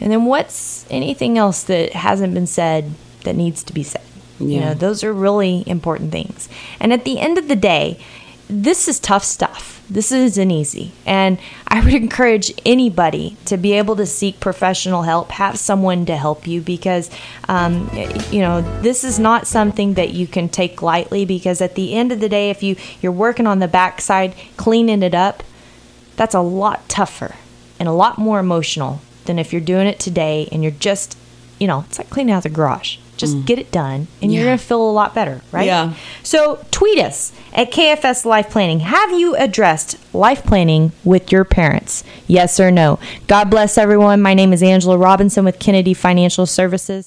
And 0.00 0.10
then 0.10 0.24
what's 0.24 0.86
anything 0.90 1.36
else 1.36 1.62
that 1.64 1.92
hasn't 1.92 2.34
been 2.34 2.46
said 2.46 2.92
that 3.24 3.36
needs 3.36 3.62
to 3.64 3.72
be 3.72 3.82
said? 3.82 4.02
Yeah. 4.38 4.46
You 4.48 4.60
know, 4.60 4.74
those 4.74 5.04
are 5.04 5.12
really 5.12 5.62
important 5.66 6.10
things. 6.10 6.48
And 6.80 6.92
at 6.92 7.04
the 7.04 7.20
end 7.20 7.36
of 7.38 7.48
the 7.48 7.56
day, 7.56 7.98
this 8.48 8.88
is 8.88 8.98
tough 8.98 9.24
stuff 9.24 9.73
this 9.88 10.12
isn't 10.12 10.50
easy. 10.50 10.92
And 11.04 11.38
I 11.68 11.84
would 11.84 11.94
encourage 12.02 12.52
anybody 12.64 13.36
to 13.46 13.56
be 13.56 13.72
able 13.74 13.96
to 13.96 14.06
seek 14.06 14.40
professional 14.40 15.02
help, 15.02 15.30
have 15.32 15.58
someone 15.58 16.06
to 16.06 16.16
help 16.16 16.46
you 16.46 16.60
because, 16.60 17.10
um, 17.48 17.90
you 18.30 18.40
know, 18.40 18.62
this 18.80 19.04
is 19.04 19.18
not 19.18 19.46
something 19.46 19.94
that 19.94 20.12
you 20.12 20.26
can 20.26 20.48
take 20.48 20.82
lightly 20.82 21.24
because 21.24 21.60
at 21.60 21.74
the 21.74 21.94
end 21.94 22.12
of 22.12 22.20
the 22.20 22.28
day, 22.28 22.50
if 22.50 22.62
you, 22.62 22.76
you're 23.00 23.12
working 23.12 23.46
on 23.46 23.58
the 23.58 23.68
backside, 23.68 24.34
cleaning 24.56 25.02
it 25.02 25.14
up, 25.14 25.42
that's 26.16 26.34
a 26.34 26.40
lot 26.40 26.88
tougher 26.88 27.34
and 27.78 27.88
a 27.88 27.92
lot 27.92 28.18
more 28.18 28.38
emotional 28.38 29.00
than 29.24 29.38
if 29.38 29.52
you're 29.52 29.60
doing 29.60 29.86
it 29.86 29.98
today 29.98 30.48
and 30.52 30.62
you're 30.62 30.72
just, 30.72 31.18
you 31.58 31.66
know, 31.66 31.84
it's 31.88 31.98
like 31.98 32.10
cleaning 32.10 32.34
out 32.34 32.42
the 32.42 32.48
garage. 32.48 32.98
Just 33.16 33.36
mm. 33.36 33.46
get 33.46 33.58
it 33.58 33.70
done, 33.70 34.08
and 34.20 34.32
yeah. 34.32 34.40
you're 34.40 34.48
going 34.48 34.58
to 34.58 34.64
feel 34.64 34.88
a 34.88 34.90
lot 34.90 35.14
better, 35.14 35.42
right? 35.52 35.66
Yeah. 35.66 35.94
So 36.22 36.64
tweet 36.70 36.98
us 36.98 37.32
at 37.52 37.70
KFS 37.70 38.24
Life 38.24 38.50
Planning. 38.50 38.80
Have 38.80 39.12
you 39.12 39.36
addressed 39.36 39.96
life 40.14 40.44
planning 40.44 40.92
with 41.04 41.30
your 41.30 41.44
parents? 41.44 42.04
Yes 42.26 42.58
or 42.58 42.70
no? 42.70 42.98
God 43.26 43.50
bless 43.50 43.78
everyone. 43.78 44.20
My 44.20 44.34
name 44.34 44.52
is 44.52 44.62
Angela 44.62 44.98
Robinson 44.98 45.44
with 45.44 45.58
Kennedy 45.58 45.94
Financial 45.94 46.46
Services. 46.46 47.06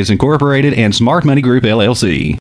Associates 0.00 0.10
Incorporated 0.10 0.72
and 0.74 0.94
Smart 0.94 1.24
Money 1.26 1.42
Group 1.42 1.64
LLC. 1.64 2.28